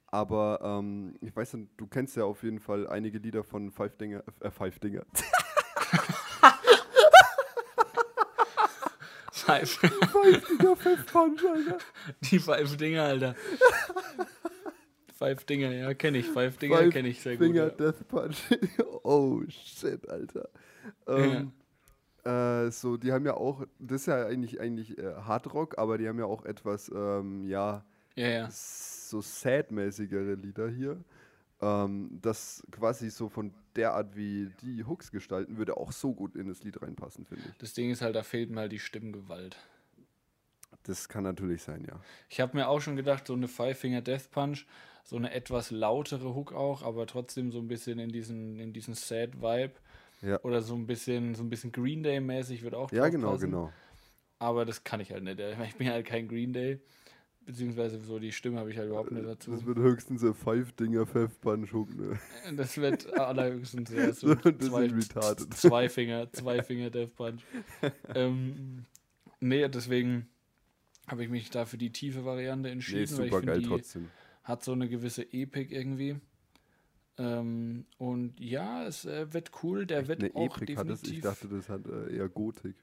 [0.09, 3.97] Aber ähm, ich weiß nicht, du kennst ja auf jeden Fall einige Lieder von Five
[3.97, 5.05] Dinger, äh, Five Dinger.
[9.31, 11.77] Five, Five Dinger, Five Punch, Alter.
[12.21, 13.35] die Five Dinger, Alter.
[15.17, 16.27] Five Dinger, ja, kenne ich.
[16.27, 17.47] Five Dinger Five kenne ich sehr gut.
[17.47, 17.69] Finger Ja.
[17.69, 18.37] Death Punch.
[19.03, 20.49] oh shit, Alter.
[21.07, 21.51] Ähm,
[22.27, 26.07] äh, so, die haben ja auch, das ist ja eigentlich, eigentlich äh, Hardrock, aber die
[26.07, 28.49] haben ja auch etwas, ähm, ja, ja, ja.
[28.51, 31.03] so sad-mäßigere Lieder hier.
[31.61, 36.35] Ähm, das quasi so von der Art, wie die Hooks gestalten, würde auch so gut
[36.35, 37.57] in das Lied reinpassen, finde ich.
[37.57, 39.57] Das Ding ist halt, da fehlt mir halt die Stimmgewalt.
[40.83, 41.99] Das kann natürlich sein, ja.
[42.29, 44.65] Ich habe mir auch schon gedacht, so eine Five Finger Death Punch,
[45.03, 48.93] so eine etwas lautere Hook auch, aber trotzdem so ein bisschen in diesen, in diesen
[48.93, 49.73] Sad Vibe.
[50.27, 50.39] Ja.
[50.43, 53.45] Oder so ein bisschen, so ein bisschen Green Day mäßig wird auch Ja, genau, passen.
[53.45, 53.71] genau.
[54.39, 55.39] Aber das kann ich halt nicht.
[55.67, 56.79] Ich bin halt kein Green Day.
[57.45, 59.51] Beziehungsweise so die Stimme habe ich halt überhaupt nicht dazu.
[59.51, 62.19] Das wird höchstens ein Five-Dinger Five Punch Hook, ne?
[62.57, 64.89] Das wird allerhöchstens ja, so zwei,
[65.51, 67.41] zwei Finger, zwei Finger Death Punch.
[68.13, 68.83] ähm,
[69.39, 70.27] nee, deswegen
[71.07, 73.65] habe ich mich da für die tiefe Variante entschieden, Nee, weil ich super geil die
[73.67, 74.09] trotzdem.
[74.43, 76.17] hat so eine gewisse Epik irgendwie.
[77.17, 81.47] Ähm, und ja, es äh, wird cool, der wird Eine auch Epik definitiv Ich dachte,
[81.47, 82.75] das hat äh, eher Gotik.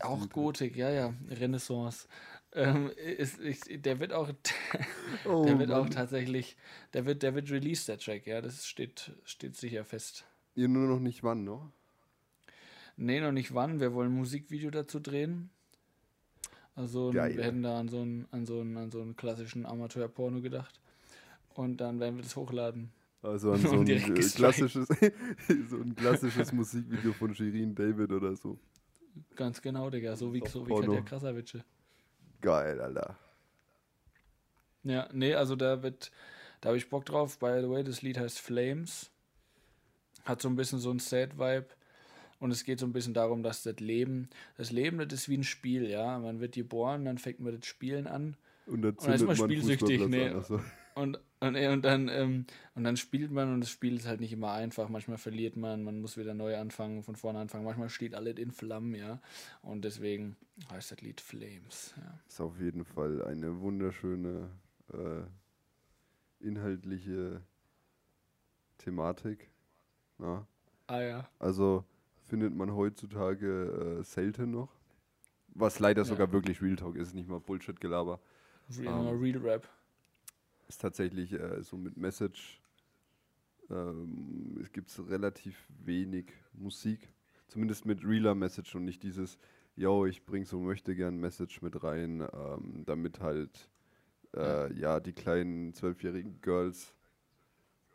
[0.00, 0.28] Auch Stil.
[0.28, 2.06] Gotik, ja, ja, Renaissance.
[2.52, 4.30] Ähm, ist, ist, der wird auch,
[5.24, 6.56] Oh, der wird auch tatsächlich,
[6.92, 10.24] der wird, der wird released, der Track, ja, das steht, steht sicher fest.
[10.54, 11.60] Ihr nur noch nicht wann, ne?
[12.96, 13.80] Nee, noch nicht wann.
[13.80, 15.50] Wir wollen ein Musikvideo dazu drehen.
[16.74, 17.36] Also Geil.
[17.36, 20.80] wir hätten da an so einen, an so einen, an so einen klassischen Amateur-Porno gedacht.
[21.54, 22.92] Und dann werden wir das hochladen.
[23.22, 24.88] Also an so Und ein äh, klassisches,
[25.68, 28.58] so ein klassisches Musikvideo von Shirin David oder so.
[29.36, 30.16] Ganz genau, Digga.
[30.16, 30.74] So wie, so wie.
[30.74, 31.64] Katja Krasavice.
[32.40, 33.16] Geil, Alter.
[34.84, 36.10] Ja, nee, also da wird,
[36.60, 37.38] da habe ich Bock drauf.
[37.38, 39.10] By the way, das Lied heißt Flames.
[40.24, 41.66] Hat so ein bisschen so ein Sad-Vibe.
[42.40, 45.36] Und es geht so ein bisschen darum, dass das Leben, das Leben, das ist wie
[45.36, 46.18] ein Spiel, ja.
[46.18, 48.36] Man wird geboren, dann fängt man das Spielen an.
[48.66, 50.28] Und dann dann ist man man spielsüchtig, nee.
[50.28, 50.36] an.
[50.36, 50.60] Also,
[50.94, 54.20] Und, und, äh, und, dann, ähm, und dann spielt man und das Spiel ist halt
[54.20, 54.88] nicht immer einfach.
[54.88, 57.64] Manchmal verliert man, man muss wieder neu anfangen, von vorne anfangen.
[57.64, 59.20] Manchmal steht alles in Flammen, ja.
[59.62, 60.36] Und deswegen
[60.70, 62.18] heißt das Lied Flames, ja.
[62.28, 64.50] ist auf jeden Fall eine wunderschöne
[64.92, 65.22] äh,
[66.40, 67.42] inhaltliche
[68.78, 69.50] Thematik.
[70.18, 70.46] Ja.
[70.88, 71.28] Ah ja.
[71.38, 71.84] Also
[72.28, 74.68] findet man heutzutage äh, selten noch.
[75.54, 76.06] Was leider Ja.
[76.06, 78.20] sogar wirklich Real Talk ist, nicht mal Bullshit-Gelaber.
[78.78, 79.20] Real, Ähm.
[79.20, 79.68] Real Rap.
[80.68, 82.60] Ist tatsächlich äh, so mit Message.
[83.70, 87.08] Ähm, es gibt relativ wenig Musik.
[87.48, 89.38] Zumindest mit realer Message und nicht dieses,
[89.76, 93.68] yo, ich bring so möchte gern Message mit rein, ähm, damit halt
[94.34, 96.94] äh, ja die kleinen zwölfjährigen Girls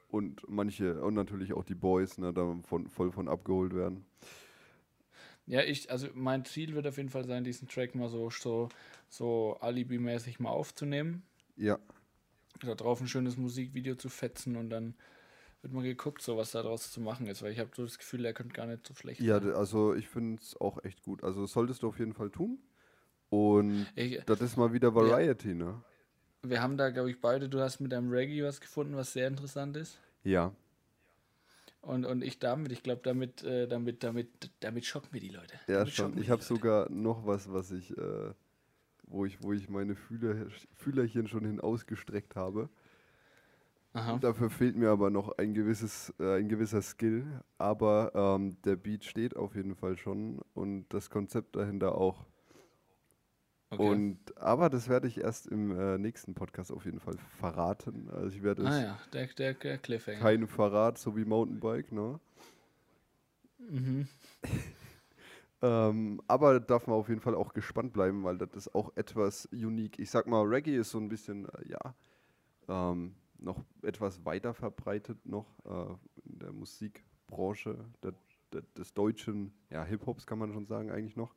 [0.10, 4.06] und manche und natürlich auch die Boys ne, da von, voll von abgeholt werden.
[5.46, 8.68] Ja, ich, also mein Ziel wird auf jeden Fall sein, diesen Track mal so, so,
[9.08, 11.24] so Alibi-mäßig mal aufzunehmen.
[11.56, 11.80] Ja,
[12.62, 14.96] Da drauf ein schönes Musikvideo zu fetzen und dann
[15.62, 18.26] wird mal geguckt, so was daraus zu machen ist, weil ich habe so das Gefühl,
[18.26, 19.48] er könnte gar nicht so schlecht ja, sein.
[19.48, 21.24] d- also ich finde es auch echt gut.
[21.24, 22.60] Also solltest du auf jeden Fall tun.
[23.30, 25.82] Und Ich, das ist mal wieder Variety, ne?
[26.44, 29.28] wir haben da, glaube ich, beide, du hast mit deinem Reggae was gefunden, was sehr
[29.28, 30.00] interessant ist.
[30.24, 30.54] Ja.
[31.82, 35.54] Und, und ich damit, ich glaube, damit, äh, damit, damit, damit schocken wir die Leute.
[35.68, 36.16] Ja, damit schon.
[36.16, 38.34] wir Ich habe sogar noch was, was ich, äh,
[39.08, 42.70] wo ich, wo ich meine Fühler, Fühlerchen schon hin ausgestreckt habe.
[44.22, 47.26] Dafür fehlt mir aber noch ein gewisses, äh, ein gewisser Skill.
[47.58, 52.26] Aber ähm, der Beat steht auf jeden Fall schon und das Konzept dahinter auch.
[53.70, 53.90] Okay.
[53.90, 58.08] Und, aber das werde ich erst im äh, nächsten Podcast auf jeden Fall verraten.
[58.12, 60.20] Also ich werde ah ja, der, der, der Cliffhanger.
[60.20, 62.20] Kein Verrat, so wie Mountainbike, ne?
[63.70, 64.08] Mhm.
[65.62, 69.48] ähm, aber darf man auf jeden Fall auch gespannt bleiben, weil das ist auch etwas
[69.52, 70.00] unique.
[70.00, 71.96] Ich sag mal, Reggae ist so ein bisschen, äh, ja,
[72.68, 78.14] ähm, noch etwas weiter verbreitet noch äh, in der Musikbranche der,
[78.52, 81.36] der, des deutschen ja, Hip-Hops, kann man schon sagen, eigentlich noch.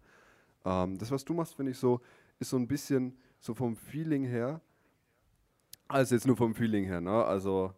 [0.65, 2.01] Ähm, das, was du machst, finde ich so,
[2.39, 4.61] ist so ein bisschen so vom Feeling her,
[5.91, 7.25] also jetzt nur vom Feeling her, ne?
[7.25, 7.73] Also,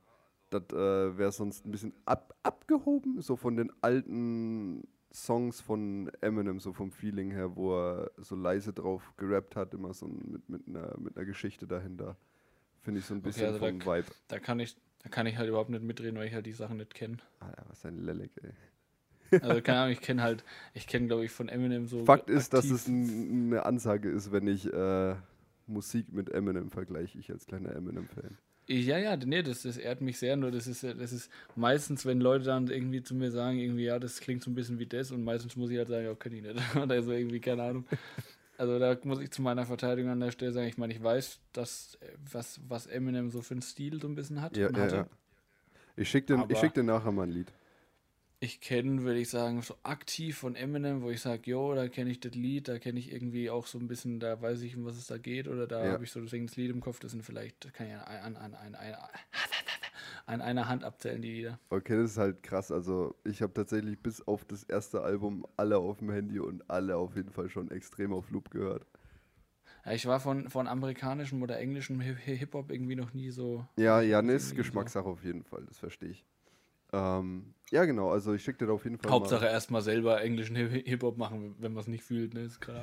[0.50, 6.58] das äh, wäre sonst ein bisschen ab, abgehoben, so von den alten Songs von Eminem,
[6.58, 10.66] so vom Feeling her, wo er so leise drauf gerappt hat, immer so mit, mit,
[10.66, 12.16] einer, mit einer Geschichte dahinter.
[12.80, 14.06] Finde ich so ein bisschen okay, also vom da, Vibe.
[14.28, 16.78] Da kann, ich, da kann ich halt überhaupt nicht mitreden, weil ich halt die Sachen
[16.78, 17.18] nicht kenne.
[17.40, 19.40] Ah ja, was ein Lelek, ey.
[19.40, 20.44] Also keine Ahnung, ich kenne halt,
[20.74, 22.04] ich kenne glaube ich von Eminem so.
[22.04, 25.14] Fakt ist, dass es ein, eine Ansage ist, wenn ich äh,
[25.66, 28.36] Musik mit Eminem vergleiche, ich als kleiner Eminem-Fan.
[28.68, 32.20] Ja, ja, nee, das, das ehrt mich sehr, nur das ist, das ist meistens, wenn
[32.20, 35.10] Leute dann irgendwie zu mir sagen, irgendwie, ja, das klingt so ein bisschen wie das
[35.10, 36.76] und meistens muss ich halt sagen, ja, kenne ich nicht.
[36.76, 37.86] Oder so irgendwie, keine Ahnung.
[38.58, 41.40] Also da muss ich zu meiner Verteidigung an der Stelle sagen, ich meine, ich weiß,
[41.52, 41.98] dass,
[42.30, 44.56] was, was Eminem so für einen Stil so ein bisschen hat.
[44.56, 45.06] Ja, ja, ja.
[45.96, 47.52] Ich schicke dir, schick dir nachher mal ein Lied
[48.42, 52.10] ich kenne, würde ich sagen, so aktiv von Eminem, wo ich sage, jo, da kenne
[52.10, 54.84] ich das Lied, da kenne ich irgendwie auch so ein bisschen, da weiß ich, um
[54.84, 55.92] was es da geht, oder da ja.
[55.92, 58.54] habe ich so deswegen das Lied im Kopf, das sind vielleicht, kann ich an, an,
[58.56, 58.94] an, an,
[60.26, 61.60] an einer Hand abzählen, die Lieder.
[61.70, 62.72] Okay, das ist halt krass.
[62.72, 66.96] Also ich habe tatsächlich bis auf das erste Album alle auf dem Handy und alle
[66.96, 68.84] auf jeden Fall schon extrem auf Loop gehört.
[69.84, 73.64] Ja, ich war von, von amerikanischem oder englischem Hip-Hop irgendwie noch nie so.
[73.76, 75.10] Ja, ja, ist Geschmackssache so.
[75.10, 76.26] auf jeden Fall, das verstehe ich.
[76.92, 79.10] Ähm, ja, genau, also ich schicke dir da auf jeden Fall.
[79.10, 82.42] Hauptsache erstmal selber englischen Hip-Hop machen, wenn man es nicht fühlt, ne?
[82.42, 82.82] Ist klar.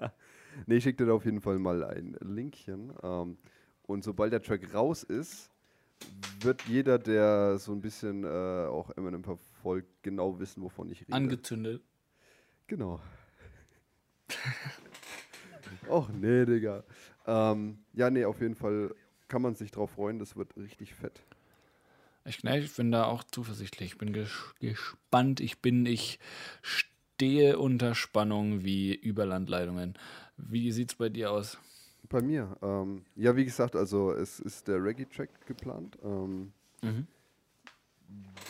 [0.66, 2.92] nee, ich schicke dir da auf jeden Fall mal ein Linkchen.
[3.02, 3.38] Ähm,
[3.84, 5.50] und sobald der Track raus ist,
[6.40, 11.14] wird jeder, der so ein bisschen äh, auch Eminem verfolgt, genau wissen, wovon ich rede.
[11.14, 11.82] Angezündet.
[12.66, 13.00] Genau.
[15.88, 16.84] Och, nee, Digga.
[17.26, 18.94] Ähm, ja, nee, auf jeden Fall
[19.26, 21.22] kann man sich drauf freuen, das wird richtig fett.
[22.28, 23.92] Ich, ne, ich bin da auch zuversichtlich.
[23.92, 25.40] Ich bin ges gespannt.
[25.40, 26.18] Ich bin, ich
[26.62, 29.94] stehe unter Spannung wie Überlandleitungen.
[30.36, 31.58] Wie sieht es bei dir aus?
[32.08, 32.56] Bei mir?
[32.62, 35.98] Ähm, ja, wie gesagt, also es ist der Reggae-Track geplant.
[36.02, 36.52] Ähm,
[36.82, 37.06] mhm.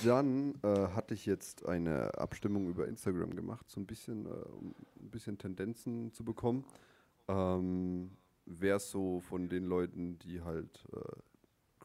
[0.04, 4.74] Dann äh, hatte ich jetzt eine Abstimmung über Instagram gemacht, so ein bisschen, äh, um
[5.00, 6.64] ein bisschen Tendenzen zu bekommen.
[7.26, 8.10] Ähm,
[8.50, 10.98] Wer so von den Leuten, die halt äh,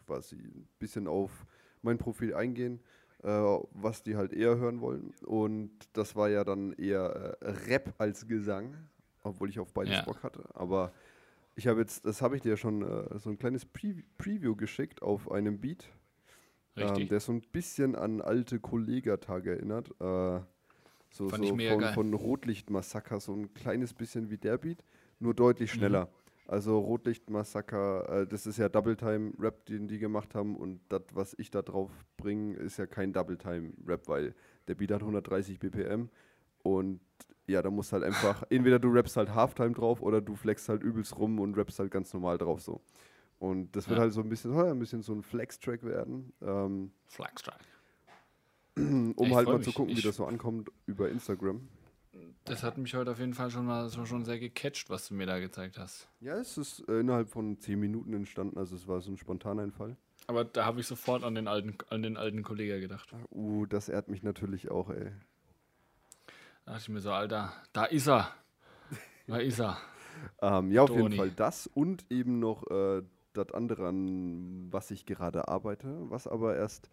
[0.06, 1.46] quasi ein bisschen auf
[1.84, 2.80] mein Profil eingehen,
[3.24, 5.14] äh, was die halt eher hören wollen.
[5.26, 8.76] Und das war ja dann eher äh, Rap als Gesang,
[9.22, 10.02] obwohl ich auf beides ja.
[10.04, 10.44] Bock hatte.
[10.54, 10.92] Aber
[11.56, 15.02] ich habe jetzt, das habe ich dir schon äh, so ein kleines Pre Preview geschickt
[15.02, 15.88] auf einem Beat,
[16.76, 19.90] ähm, der so ein bisschen an alte Kollegatage erinnert.
[20.00, 20.42] Äh,
[21.12, 24.84] so, so von, von Rotlichtmassaker, so ein kleines bisschen wie der Beat,
[25.20, 25.78] nur deutlich mhm.
[25.78, 26.06] schneller.
[26.06, 26.23] Mhm.
[26.46, 31.04] Also Rotlichtmassaker, äh, das ist ja Double Time Rap, den die gemacht haben und das,
[31.14, 34.36] was ich da drauf bringe, ist ja kein Double Time Rap, weil
[34.68, 36.10] der Beat hat 130 BPM
[36.64, 37.00] und
[37.48, 40.84] ja, da musst halt einfach, entweder du rappst halt Halftime drauf oder du flexst halt
[40.84, 42.82] übelst rum und rappst halt ganz normal drauf so.
[43.40, 44.04] Und das wird ja.
[44.04, 46.32] halt so ein bisschen, ein bisschen so ein Flex-Track werden.
[46.42, 47.60] Ähm, Flex-Track.
[48.78, 49.66] um ich halt mal mich.
[49.66, 51.68] zu gucken, ich wie das so ankommt über Instagram.
[52.46, 55.14] Das hat mich heute auf jeden Fall schon mal so schon sehr gecatcht, was du
[55.14, 56.10] mir da gezeigt hast.
[56.20, 59.96] Ja, es ist äh, innerhalb von zehn Minuten entstanden, also es war so ein Spontaneinfall.
[60.28, 63.14] Aber da habe ich sofort an den alten, an den alten Kollegen gedacht.
[63.32, 65.12] Uh, das ehrt mich natürlich auch, ey.
[66.66, 68.30] Da dachte ich mir so, Alter, da ist er.
[69.28, 69.78] Da ist er.
[70.42, 71.02] ähm, ja, auf Toni.
[71.04, 76.28] jeden Fall das und eben noch äh, das andere, an was ich gerade arbeite, was
[76.28, 76.90] aber erst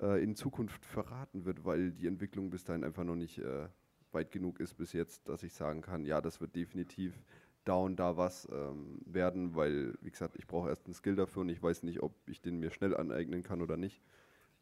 [0.00, 3.68] äh, in Zukunft verraten wird, weil die Entwicklung bis dahin einfach noch nicht äh,
[4.16, 7.22] weit genug ist bis jetzt, dass ich sagen kann, ja, das wird definitiv
[7.64, 11.42] da und da was ähm, werden, weil, wie gesagt, ich brauche erst einen Skill dafür
[11.42, 14.00] und ich weiß nicht, ob ich den mir schnell aneignen kann oder nicht.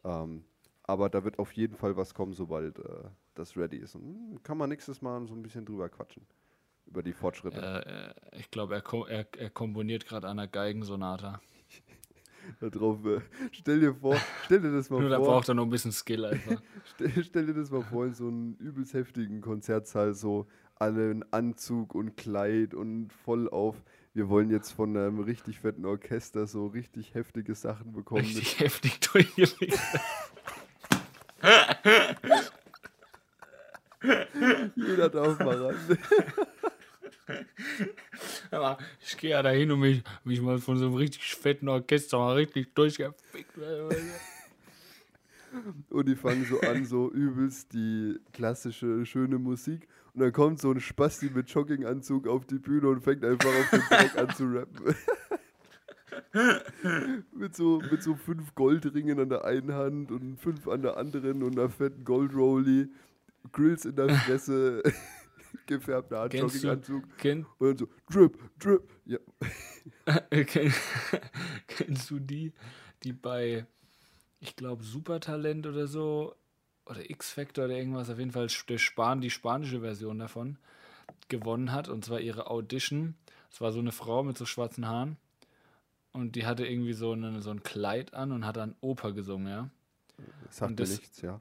[0.04, 0.44] Ähm,
[0.82, 3.94] aber da wird auf jeden Fall was kommen, sobald äh, das ready ist.
[3.94, 6.26] Und kann man nächstes Mal so ein bisschen drüber quatschen.
[6.86, 8.14] Über die Fortschritte.
[8.32, 11.40] Äh, ich glaube, er, ko er, er komponiert gerade einer Geigensonata.
[12.60, 13.04] Darauf.
[13.04, 13.20] Äh,
[13.52, 15.18] stell dir vor, stell dir das mal Nur vor.
[15.18, 16.60] Nur da braucht er noch ein bisschen Skill einfach.
[16.94, 21.24] stell, stell, dir das mal vor in so einem übelst heftigen Konzertsaal, so alle in
[21.30, 23.76] Anzug und Kleid und voll auf.
[24.12, 28.20] Wir wollen jetzt von einem richtig fetten Orchester so richtig heftige Sachen bekommen.
[28.20, 29.78] Richtig heftig durchgelegt.
[34.76, 35.76] Jeder darf mal ran.
[38.52, 42.18] Ja, ich gehe ja dahin und mich, mich mal von so einem richtig fetten Orchester
[42.18, 43.56] mal richtig durchgefickt.
[45.88, 49.86] Und die fangen so an, so übelst die klassische, schöne Musik.
[50.12, 53.70] Und dann kommt so ein Spasti mit Jogginganzug auf die Bühne und fängt einfach auf
[53.70, 54.96] den Track an zu rappen.
[57.32, 61.42] mit, so, mit so fünf Goldringen an der einen Hand und fünf an der anderen
[61.42, 62.88] und einer fetten Goldrolli,
[63.52, 64.82] Grills in der Fresse,
[65.66, 67.18] gefärbter Art, Kennst du- Jogginganzug.
[67.18, 68.90] Kenn, Und dann so, Drip, Drip.
[69.06, 69.18] Ja,
[70.44, 70.72] kenn,
[71.66, 72.52] kennst du die,
[73.02, 73.66] die bei,
[74.40, 76.34] ich glaube, Supertalent oder so,
[76.86, 80.58] oder X-Factor oder irgendwas, auf jeden Fall der Span, die spanische Version davon,
[81.28, 83.14] gewonnen hat, und zwar ihre Audition.
[83.50, 85.16] Es war so eine Frau mit so schwarzen Haaren.
[86.12, 89.48] Und die hatte irgendwie so, eine, so ein Kleid an und hat dann Oper gesungen,
[89.48, 89.70] ja.
[90.50, 91.40] sagt Und das- nichts, ja.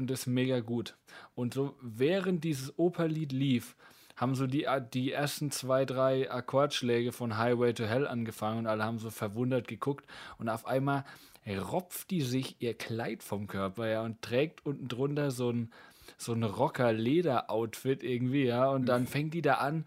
[0.00, 0.96] Und das ist mega gut.
[1.34, 3.76] Und so während dieses Operlied lief,
[4.16, 8.84] haben so die, die ersten zwei, drei Akkordschläge von Highway to Hell angefangen und alle
[8.84, 10.06] haben so verwundert geguckt.
[10.38, 11.04] Und auf einmal
[11.46, 15.70] ropft die sich ihr Kleid vom Körper, ja, und trägt unten drunter so ein,
[16.18, 18.68] so ein Rocker-Leder-Outfit irgendwie, ja.
[18.68, 19.86] Und dann fängt die da an,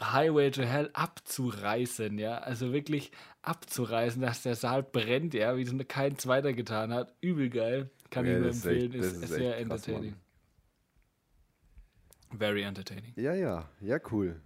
[0.00, 2.38] Highway to Hell abzureißen, ja.
[2.38, 7.14] Also wirklich abzureißen, dass der Saal brennt, ja, wie es kein zweiter getan hat.
[7.20, 7.90] Übel geil.
[8.10, 8.92] Kann Ja, ich nur echt- empfehlen.
[8.92, 9.96] das ist, ist sehr echt krass, Mann.
[9.96, 10.20] entertaining.
[12.38, 13.12] Very entertaining.
[13.16, 14.40] Ja, ja, ja, cool.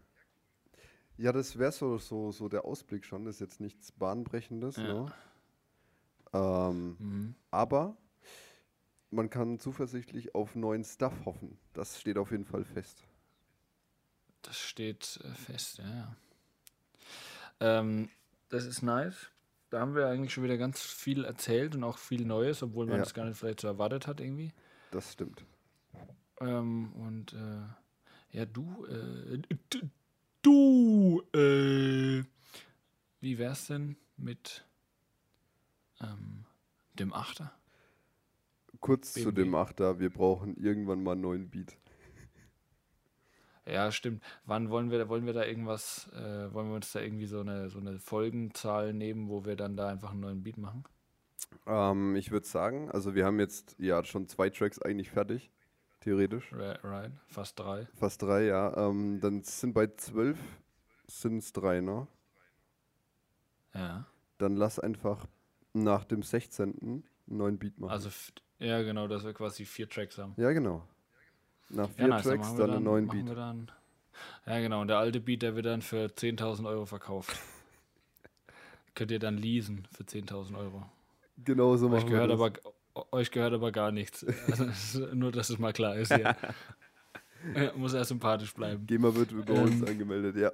[1.16, 3.24] Ja, das wäre so, so, so der Ausblick schon.
[3.24, 4.76] Das ist jetzt nichts Bahnbrechendes.
[4.76, 4.82] Ja.
[4.82, 5.12] Ne?
[6.32, 7.34] Ähm, Mhm.
[7.50, 7.96] aber
[9.10, 11.58] man kann zuversichtlich auf neuen Stuff hoffen.
[11.74, 13.04] Das steht auf jeden Fall fest.
[14.42, 15.88] Das steht äh, fest, ja.
[15.90, 16.16] ja.
[17.60, 18.08] Ähm,
[18.48, 19.30] das ist nice.
[19.72, 22.96] Da haben wir eigentlich schon wieder ganz viel erzählt und auch viel Neues, obwohl man
[22.96, 23.00] Ja.
[23.04, 24.52] das gar nicht vielleicht so erwartet hat irgendwie.
[24.90, 25.46] Das stimmt.
[26.40, 29.38] Ähm, und äh, ja, du, äh,
[30.42, 32.22] du, äh,
[33.20, 34.62] wie wär's denn mit
[36.02, 36.44] ähm,
[36.98, 37.50] dem Achter?
[38.80, 39.42] Kurz zu BMW.
[39.44, 41.78] dem Achter, wir brauchen irgendwann mal einen neuen Beat.
[43.66, 44.22] Ja, stimmt.
[44.44, 47.70] Wann wollen wir, wollen wir da irgendwas, äh, wollen wir uns da irgendwie so eine,
[47.70, 50.84] so eine Folgenzahl nehmen, wo wir dann da einfach einen neuen Beat machen?
[51.66, 55.52] Ähm, ich würde sagen, also wir haben jetzt ja schon zwei Tracks eigentlich fertig,
[56.00, 56.52] theoretisch.
[56.52, 57.86] Right, fast drei.
[57.94, 58.76] Fast drei, ja.
[58.76, 60.38] Ähm, dann sind bei zwölf
[61.06, 62.06] sind es drei, ne?
[63.74, 64.06] Ja.
[64.38, 65.26] Dann lass einfach
[65.72, 66.78] nach dem 16.
[66.80, 67.92] einen neuen Beat machen.
[67.92, 68.10] Also,
[68.58, 70.34] ja, genau, dass wir quasi vier Tracks haben.
[70.36, 70.86] ja, genau.
[71.72, 73.36] Nach Ja, vier nice, dann Tracks dann, wir einen neuen Beat.
[73.36, 73.70] Dann,
[74.46, 77.36] ja, genau, und der alte Beat, der wird dann für 10.000 Euro verkauft.
[78.94, 80.84] Könnt ihr dann leasen für 10.000 Euro.
[81.44, 82.40] Genau so Euch machen wir gehört, das.
[82.40, 82.52] aber,
[83.12, 84.24] euch gehört aber gar nichts.
[84.48, 86.10] Also, nur, dass es mal klar ist.
[86.10, 86.36] Ja,
[87.76, 88.86] Muss er sympathisch bleiben.
[88.86, 90.52] GEMA wird über uns Ähm, angemeldet, ja,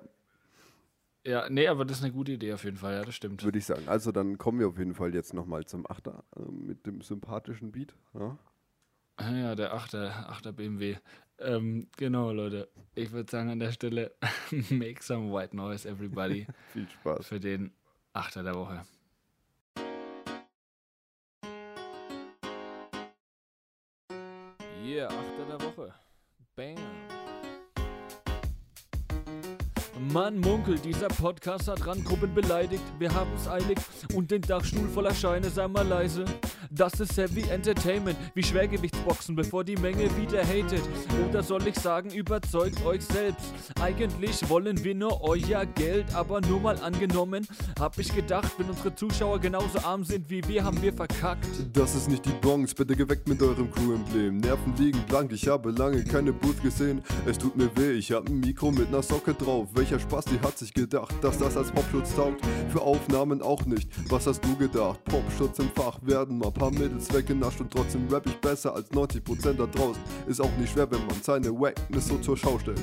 [1.24, 3.42] Ja, nee, aber das ist eine gute Idee auf jeden Fall, ja, das stimmt.
[3.42, 3.86] würde ich sagen.
[3.88, 7.70] Also dann kommen wir auf jeden Fall jetzt nochmal zum Achter äh, mit dem sympathischen
[7.72, 7.94] Beat.
[8.14, 8.38] Ja?
[9.20, 10.96] Ah Ja, der 8er, 8er BMW.
[11.40, 12.68] Ähm, genau, Leute.
[12.94, 14.12] Ich würde sagen an der Stelle,
[14.70, 17.26] make some white noise, everybody, Viel Spaß.
[17.26, 17.72] für den
[18.14, 18.82] 8er der Woche.
[24.84, 25.94] Yeah, 8er der Woche.
[26.56, 26.76] Bam.
[30.12, 32.82] Man munkelt, dieser Podcast hat Randgruppen beleidigt.
[32.98, 33.78] Wir haben's eilig
[34.14, 36.24] und den Dachstuhl voller Scheine, sei mal leise.
[36.70, 40.82] Das ist Heavy Entertainment, wie Schwergewichtsboxen, bevor die Menge wieder hatet.
[41.28, 43.54] Oder soll ich sagen, überzeugt euch selbst.
[43.80, 47.46] Eigentlich wollen wir nur euer Geld, aber nur mal angenommen,
[47.80, 51.48] hab ich gedacht, wenn unsere Zuschauer genauso arm sind wie wir, haben wir verkackt.
[51.72, 54.36] Das ist nicht die Bronx, bitte geweckt mit eurem Crew-Emblem.
[54.36, 57.02] Nerven liegen blank, ich habe lange keine Booth gesehen.
[57.24, 59.68] Es tut mir weh, ich hab ein Mikro mit ner Socke drauf.
[59.72, 62.44] Welcher Spaß, die hat sich gedacht, dass das als Popschutz taugt.
[62.68, 63.88] Für Aufnahmen auch nicht.
[64.10, 65.02] Was hast du gedacht?
[65.04, 69.52] Popschutz im Fach werden mal paar Mädels weggenascht und trotzdem rap ich besser als 90%
[69.54, 70.02] da draußen.
[70.26, 72.80] Ist auch nicht schwer, wenn man seine Wackness so zur Schau stellt.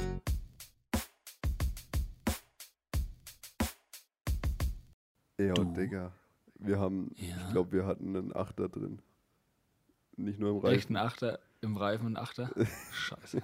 [5.38, 5.64] Ja, Du.
[5.66, 6.12] Digga,
[6.60, 7.36] wir haben, Ja.
[7.46, 9.00] ich glaube, wir hatten einen Achter drin.
[10.18, 10.96] Nicht nur im Echt Reifen.
[10.96, 12.50] ein Achter im Reifen, ein Achter?
[12.94, 13.42] Scheiße.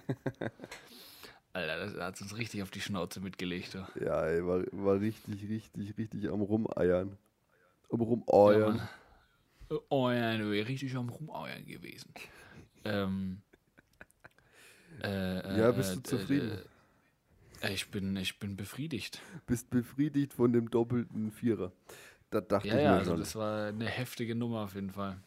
[1.53, 3.73] Alter, das hat uns richtig auf die Schnauze mitgelegt.
[3.73, 3.85] Du.
[4.03, 7.17] Ja, ey, war, war richtig, richtig, richtig am Rumeiern.
[7.91, 8.23] Am Rumeiern.
[8.27, 8.89] Oh ja,
[9.79, 12.13] du wärst richtig am Rumeiern gewesen.
[12.83, 13.41] Ähm,
[15.03, 16.59] äh, Ja, äh, bist du äh, zufrieden?
[17.61, 19.21] Äh, ich, bin, ich bin befriedigt.
[19.47, 21.71] Bist befriedigt von dem doppelten Vierer.
[22.31, 23.19] Da dachte Ja, ich ja, mir also schon.
[23.19, 25.17] das war eine heftige Nummer auf jeden Fall.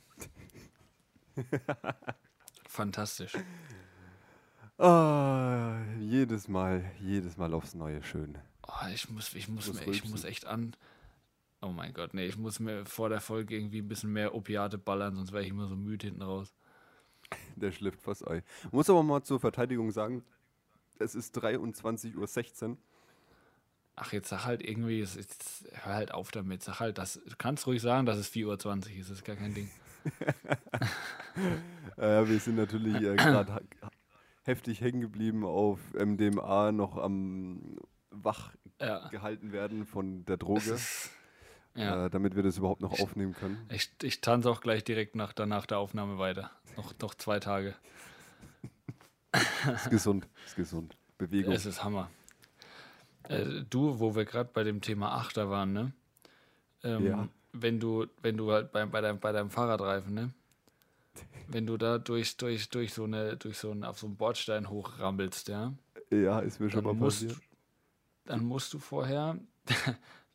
[2.68, 3.32] Fantastisch.
[4.78, 8.36] Ah, jedes Mal, jedes Mal aufs Neue schön.
[8.66, 10.74] Oh, ich muss, ich muss, mir, ich muss echt an.
[11.64, 14.76] Oh mein Gott, nee, ich muss mir vor der Folge irgendwie ein bisschen mehr Opiate
[14.76, 16.52] ballern, sonst wäre ich immer so müde hinten raus.
[17.56, 18.42] Der schläft fast Ei.
[18.70, 20.22] Muss aber mal zur Verteidigung sagen,
[20.98, 22.76] es ist 23.16 Uhr.
[23.96, 26.62] Ach, jetzt sag halt irgendwie, es ist, hör halt auf damit.
[26.62, 29.36] Sag halt, das, du kannst ruhig sagen, dass es 4.20 Uhr ist, das ist gar
[29.36, 29.70] kein Ding.
[31.96, 33.60] Äh, wir sind natürlich äh, gerade
[34.42, 37.76] heftig hängen geblieben auf MDMA, noch am
[38.10, 39.08] wach Ja.
[39.08, 40.78] gehalten werden von der Droge,
[41.76, 42.06] Ja.
[42.06, 43.58] äh, damit wir das überhaupt noch aufnehmen können.
[43.68, 46.50] Ich, ich tanze auch gleich direkt nach, danach der Aufnahme weiter.
[46.76, 47.74] Noch, noch zwei Tage.
[49.74, 50.96] Ist gesund, ist gesund.
[51.18, 51.52] Bewegung.
[51.52, 52.10] Es ist Hammer.
[53.24, 55.92] Äh, du, wo wir gerade bei dem Thema Achter waren, ne?
[56.82, 57.28] Ähm, Ja.
[57.52, 60.30] Wenn du, wenn du halt bei, bei, deinem, bei deinem Fahrradreifen, ne?
[61.46, 64.68] Wenn du da durch, durch, durch so eine, durch so einen, auf so einen Bordstein
[64.68, 65.72] hochrammelst, ja,
[66.10, 67.40] ja, ist mir schon mal musst, passiert.
[68.24, 69.38] dann musst du vorher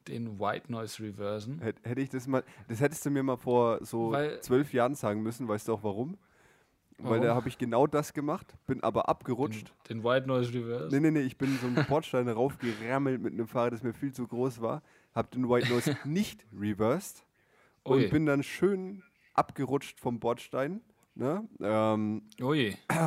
[0.10, 1.60] den White Noise reversen.
[1.62, 4.96] Hätt- Hätte ich das mal, das hättest du mir mal vor so Weil- zwölf Jahren
[4.96, 6.18] sagen müssen, weißt du auch warum?
[7.02, 7.24] Weil Warum?
[7.24, 9.74] da habe ich genau das gemacht, bin aber abgerutscht.
[9.90, 10.90] Den White Noise reverse.
[10.94, 14.12] Nee, nee, nee, ich bin so einen Bordstein raufgerammelt mit einem Fahrrad, das mir viel
[14.12, 14.82] zu groß war,
[15.16, 17.24] habe den White Noise nicht reversed
[17.84, 18.08] und Ui.
[18.10, 19.02] bin dann schön
[19.34, 20.82] abgerutscht vom Bordstein
[21.16, 21.48] ne?
[21.62, 22.24] ähm,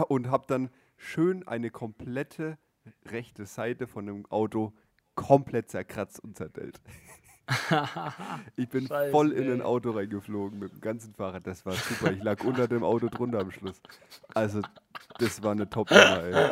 [0.09, 2.57] und habe dann schön eine komplette
[3.05, 4.73] rechte Seite von dem Auto
[5.15, 6.81] komplett zerkratzt und zerdellt.
[8.57, 11.47] ich bin Scheiße, voll in ein Auto reingeflogen mit dem ganzen Fahrrad.
[11.47, 12.13] Das war super.
[12.13, 13.81] Ich lag unter dem Auto drunter am Schluss.
[14.35, 14.63] Also,
[15.19, 16.51] das war eine Top-Nummer, ey.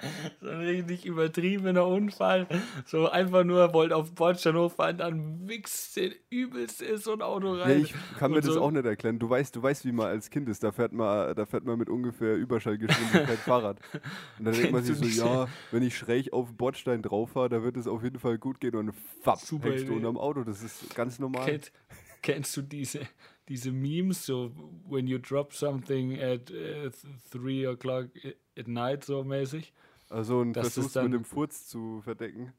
[0.40, 2.46] So ein richtig übertriebener Unfall.
[2.86, 7.22] So einfach nur wollte auf den Bordstein hochfahren, dann wichst den übelst in so ein
[7.22, 7.82] Auto rein.
[7.82, 9.18] ich kann mir Und das so- auch nicht erklären.
[9.18, 10.62] Du weißt, du weißt, wie man als Kind ist.
[10.62, 13.80] Da fährt man, da fährt man mit ungefähr Überschallgeschwindigkeit Fahrrad.
[14.38, 17.48] Und dann denkt man sich so, ja, wenn ich schräg auf den Bordstein drauf fahre,
[17.48, 18.76] da wird es auf jeden Fall gut gehen.
[18.76, 18.92] Und
[19.22, 20.44] fapp, Super hängst du unterm Auto.
[20.44, 21.44] Das ist ganz normal.
[21.46, 21.72] Kennt,
[22.22, 23.00] kennst du diese,
[23.48, 24.52] diese Memes, so
[24.88, 28.08] when you drop something at 3 o'clock
[28.56, 29.72] at night, so mäßig?
[30.08, 32.52] Also ein Das ist Versuch dann- mit dem Furz zu verdecken.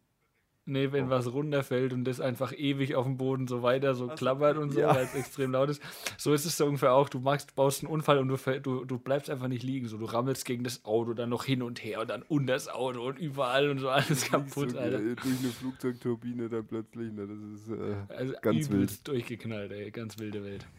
[0.66, 1.10] Nee, wenn Oh.
[1.10, 4.82] was runterfällt und das einfach ewig auf dem Boden so weiter so klappert und so,
[4.82, 4.94] ja.
[4.94, 5.82] weil es extrem laut ist.
[6.16, 7.10] So ist es so ungefähr auch.
[7.10, 9.88] Du machst, baust einen Unfall und du, du, du bleibst einfach nicht liegen.
[9.88, 12.68] So, du rammelst gegen das Auto, dann noch hin und her und dann unter das
[12.68, 15.00] Auto und überall und so alles kaputt, so, Alter.
[15.00, 17.12] durch eine Flugzeugturbine dann plötzlich.
[17.14, 17.26] Ne?
[17.26, 19.90] Das ist äh, Also ganz übelst durchgeknallt, ey.
[19.90, 20.68] Ganz wilde Welt.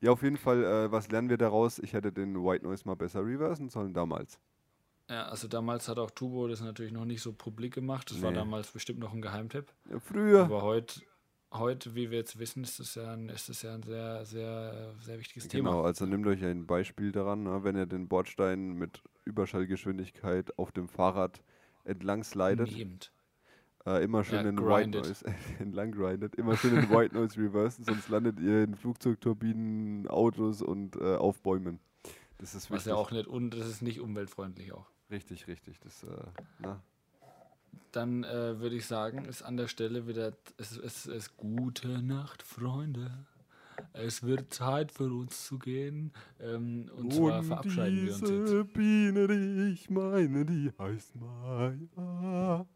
[0.00, 1.78] Ja, auf jeden Fall, äh, was lernen wir daraus?
[1.78, 4.40] Ich hätte den White Noise mal besser reversen sollen damals.
[5.08, 8.10] Ja, also damals hat auch Turbo das natürlich noch nicht so publik gemacht.
[8.10, 8.36] Das war Nee.
[8.36, 9.72] damals bestimmt noch ein Geheimtipp.
[9.90, 10.44] Ja, früher.
[10.44, 11.00] Aber heute,
[11.52, 14.94] heute, wie wir jetzt wissen, ist das ja ein, ist das ja ein sehr, sehr,
[15.00, 15.84] sehr wichtiges Genau, Thema.
[15.86, 20.88] also nehmt euch ein Beispiel daran, ne, wenn ihr den Bordstein mit Überschallgeschwindigkeit auf dem
[20.88, 21.42] Fahrrad
[21.84, 23.10] entlang slidet, Nehmend.
[23.86, 24.90] äh, immer schön Ja, den White.
[24.90, 25.24] Noise
[25.58, 30.96] entlang grindet, immer schön den White Noise reversen, sonst landet ihr in Flugzeugturbinen, Autos und
[30.96, 31.80] äh, auf Bäumen.
[32.36, 32.90] Das ist Was wichtig.
[32.90, 34.86] ja auch nicht, und das ist nicht umweltfreundlich auch.
[35.10, 35.78] Richtig, richtig.
[35.80, 36.24] Das, äh,
[36.58, 36.82] na,
[37.92, 42.42] Dann äh, würde ich sagen, ist an der Stelle wieder, es ist, es gute Nacht,
[42.42, 43.26] Freunde.
[43.92, 46.12] Es wird Zeit für uns zu gehen.
[46.40, 48.30] Ähm, und zwar verabschieden wir uns jetzt.
[48.30, 52.66] diese Biene, die ich meine, die heißt Maya.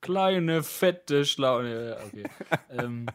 [0.00, 1.90] Kleine, fette Schlaune.
[1.90, 2.24] Ja, Okay.
[2.70, 3.06] ähm,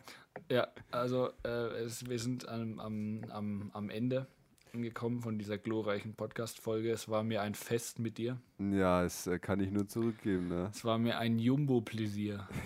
[0.49, 4.27] ja, also äh, es, wir sind am, am, am, am Ende
[4.73, 6.91] angekommen von dieser glorreichen Podcast-Folge.
[6.91, 8.39] Es war mir ein Fest mit dir.
[8.59, 10.69] Ja, das äh, kann ich nur zurückgeben, ne?
[10.71, 12.47] Es war mir ein Jumbo-Pläsier.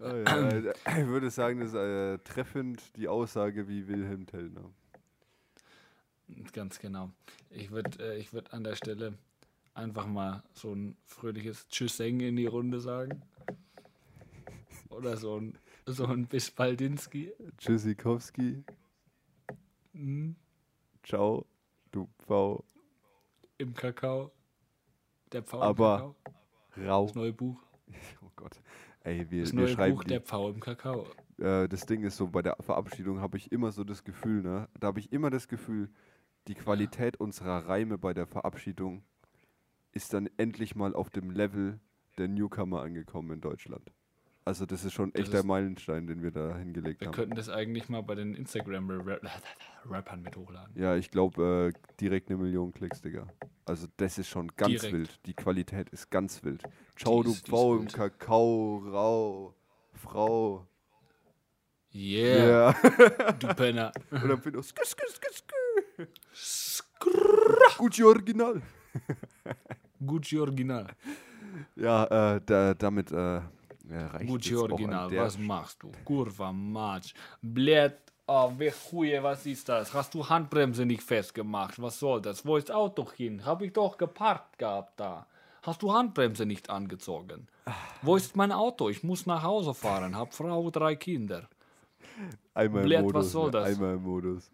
[0.00, 4.68] Oh, ja, äh, ich würde sagen, das ist äh, treffend die Aussage wie Wilhelm Tellner.
[6.52, 7.12] Ganz genau.
[7.50, 9.16] Ich würde äh, ich würd an der Stelle
[9.74, 13.22] einfach mal so ein fröhliches Tschüsseng in die Runde sagen.
[14.88, 17.32] Oder so ein, so ein Bis Baldinski.
[17.58, 18.64] Tschüssikowski,
[20.02, 20.34] Mhm.
[21.04, 21.46] ciao,
[21.92, 22.64] du Pfau,
[23.58, 24.32] Im Kakao.
[25.30, 26.34] Der Pfau Aber- im
[26.74, 26.86] Kakao.
[26.88, 27.06] rau.
[27.06, 27.62] Das neue Buch.
[28.22, 28.60] Oh Gott.
[29.04, 31.06] Ey, wir, Das wir neue schreiben Buch die, Der Pfau im Kakao.
[31.38, 34.68] äh, das Ding ist so, bei der Verabschiedung habe ich immer so das Gefühl, ne?
[34.80, 35.90] Da habe ich immer das Gefühl,
[36.48, 39.04] die Qualität unserer Reime bei der Verabschiedung
[39.92, 41.78] ist dann endlich mal auf dem Level
[42.18, 43.92] der Newcomer angekommen in Deutschland.
[44.44, 47.14] Also das ist schon Das echt der ist- Meilenstein, den wir da hingelegt Wir haben.
[47.14, 50.72] könnten das eigentlich mal bei den Instagram-Rappern mit hochladen.
[50.76, 53.28] Ja, ich glaube, äh, direkt eine Million Klicks, Digga.
[53.64, 54.92] Also das ist schon ganz Direkt.
[54.92, 55.20] wild.
[55.26, 56.62] Die Qualität ist ganz wild.
[56.96, 57.86] Ciao, du Pfau im.
[57.86, 59.54] Kakao, Rau,
[59.94, 60.66] Frau.
[61.94, 62.72] Yeah, Ja.
[63.38, 63.92] du Penner.
[64.10, 66.06] Und dann bin ich skü, skü, skü, skü.
[67.78, 68.60] Gucci Original.
[70.04, 70.86] Gucci Original.
[71.76, 73.40] Ja, äh, da, damit äh,
[73.90, 75.92] reicht Gucci Original, was machst du?
[76.04, 77.14] Kurva Matsch.
[77.40, 77.94] Blöd,
[78.26, 79.92] oh, wie Chuje, was ist das?
[79.92, 81.80] Hast du Handbremse nicht festgemacht?
[81.80, 82.44] Was soll das?
[82.46, 83.44] Wo ist das Auto hin?
[83.44, 85.26] Hab ich doch geparkt gehabt da.
[85.62, 87.46] Hast du Handbremse nicht angezogen?
[88.02, 88.88] Wo ist mein Auto?
[88.88, 91.48] Ich muss nach Hause fahren, hab Frau, drei Kinder.
[92.54, 93.14] Einmal im Blöd, Modus.
[93.14, 93.68] was soll das?
[93.68, 94.50] Einmal im Modus.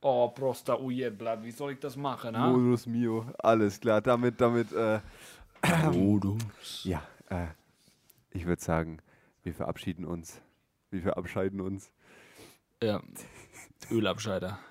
[0.00, 2.48] Oh, Prosta Ujetblatt, wie soll ich das machen, ha?
[2.50, 3.26] Modus Mio.
[3.38, 4.00] Alles klar.
[4.00, 5.00] Damit, damit, äh,
[5.92, 6.84] Modus.
[6.84, 7.46] ja, äh,
[8.34, 8.98] ich würde sagen,
[9.42, 10.42] wir verabschieden uns.
[10.90, 11.90] Wir verabscheiden uns.
[12.82, 13.02] Ja,
[13.90, 14.58] Ölabscheider.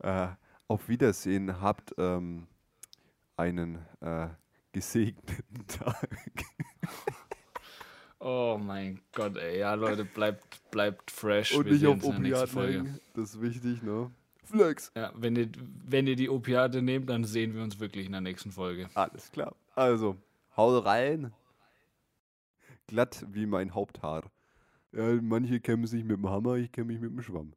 [0.00, 0.26] Äh,
[0.66, 1.60] auf Wiedersehen.
[1.60, 2.48] Habt ähm,
[3.36, 4.26] einen äh,
[4.72, 6.08] gesegneten Tag.
[8.18, 9.60] Oh mein Gott, ey.
[9.60, 11.54] Ja, Leute, bleibt, bleibt fresh.
[11.54, 13.00] Und Wir nicht auf Opiaten hängen.
[13.14, 14.10] Das ist wichtig, ne?
[14.42, 14.90] Flex.
[14.96, 15.48] Ja, wenn ihr,
[15.84, 18.88] wenn ihr die Opiate nehmt, dann sehen wir uns wirklich in der nächsten Folge.
[18.94, 19.54] Alles klar.
[19.76, 20.16] Also,
[20.56, 21.32] hau rein.
[22.86, 24.30] Glatt wie mein Haupthaar.
[24.92, 27.52] Ja, manche kämmen sich mit dem Hammer, ich kämme mich mit dem Schwamm.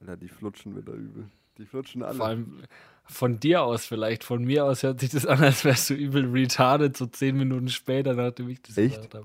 [0.00, 1.30] Alter, die flutschen wieder übel.
[1.58, 2.16] Die flutschen alle.
[2.16, 2.62] Vor allem
[3.04, 4.24] von dir aus vielleicht.
[4.24, 7.68] Von mir aus hört sich das an, als wärst du übel retarded, so zehn Minuten
[7.68, 8.96] später, nachdem ich das Echt?
[8.96, 9.24] gesagt habe.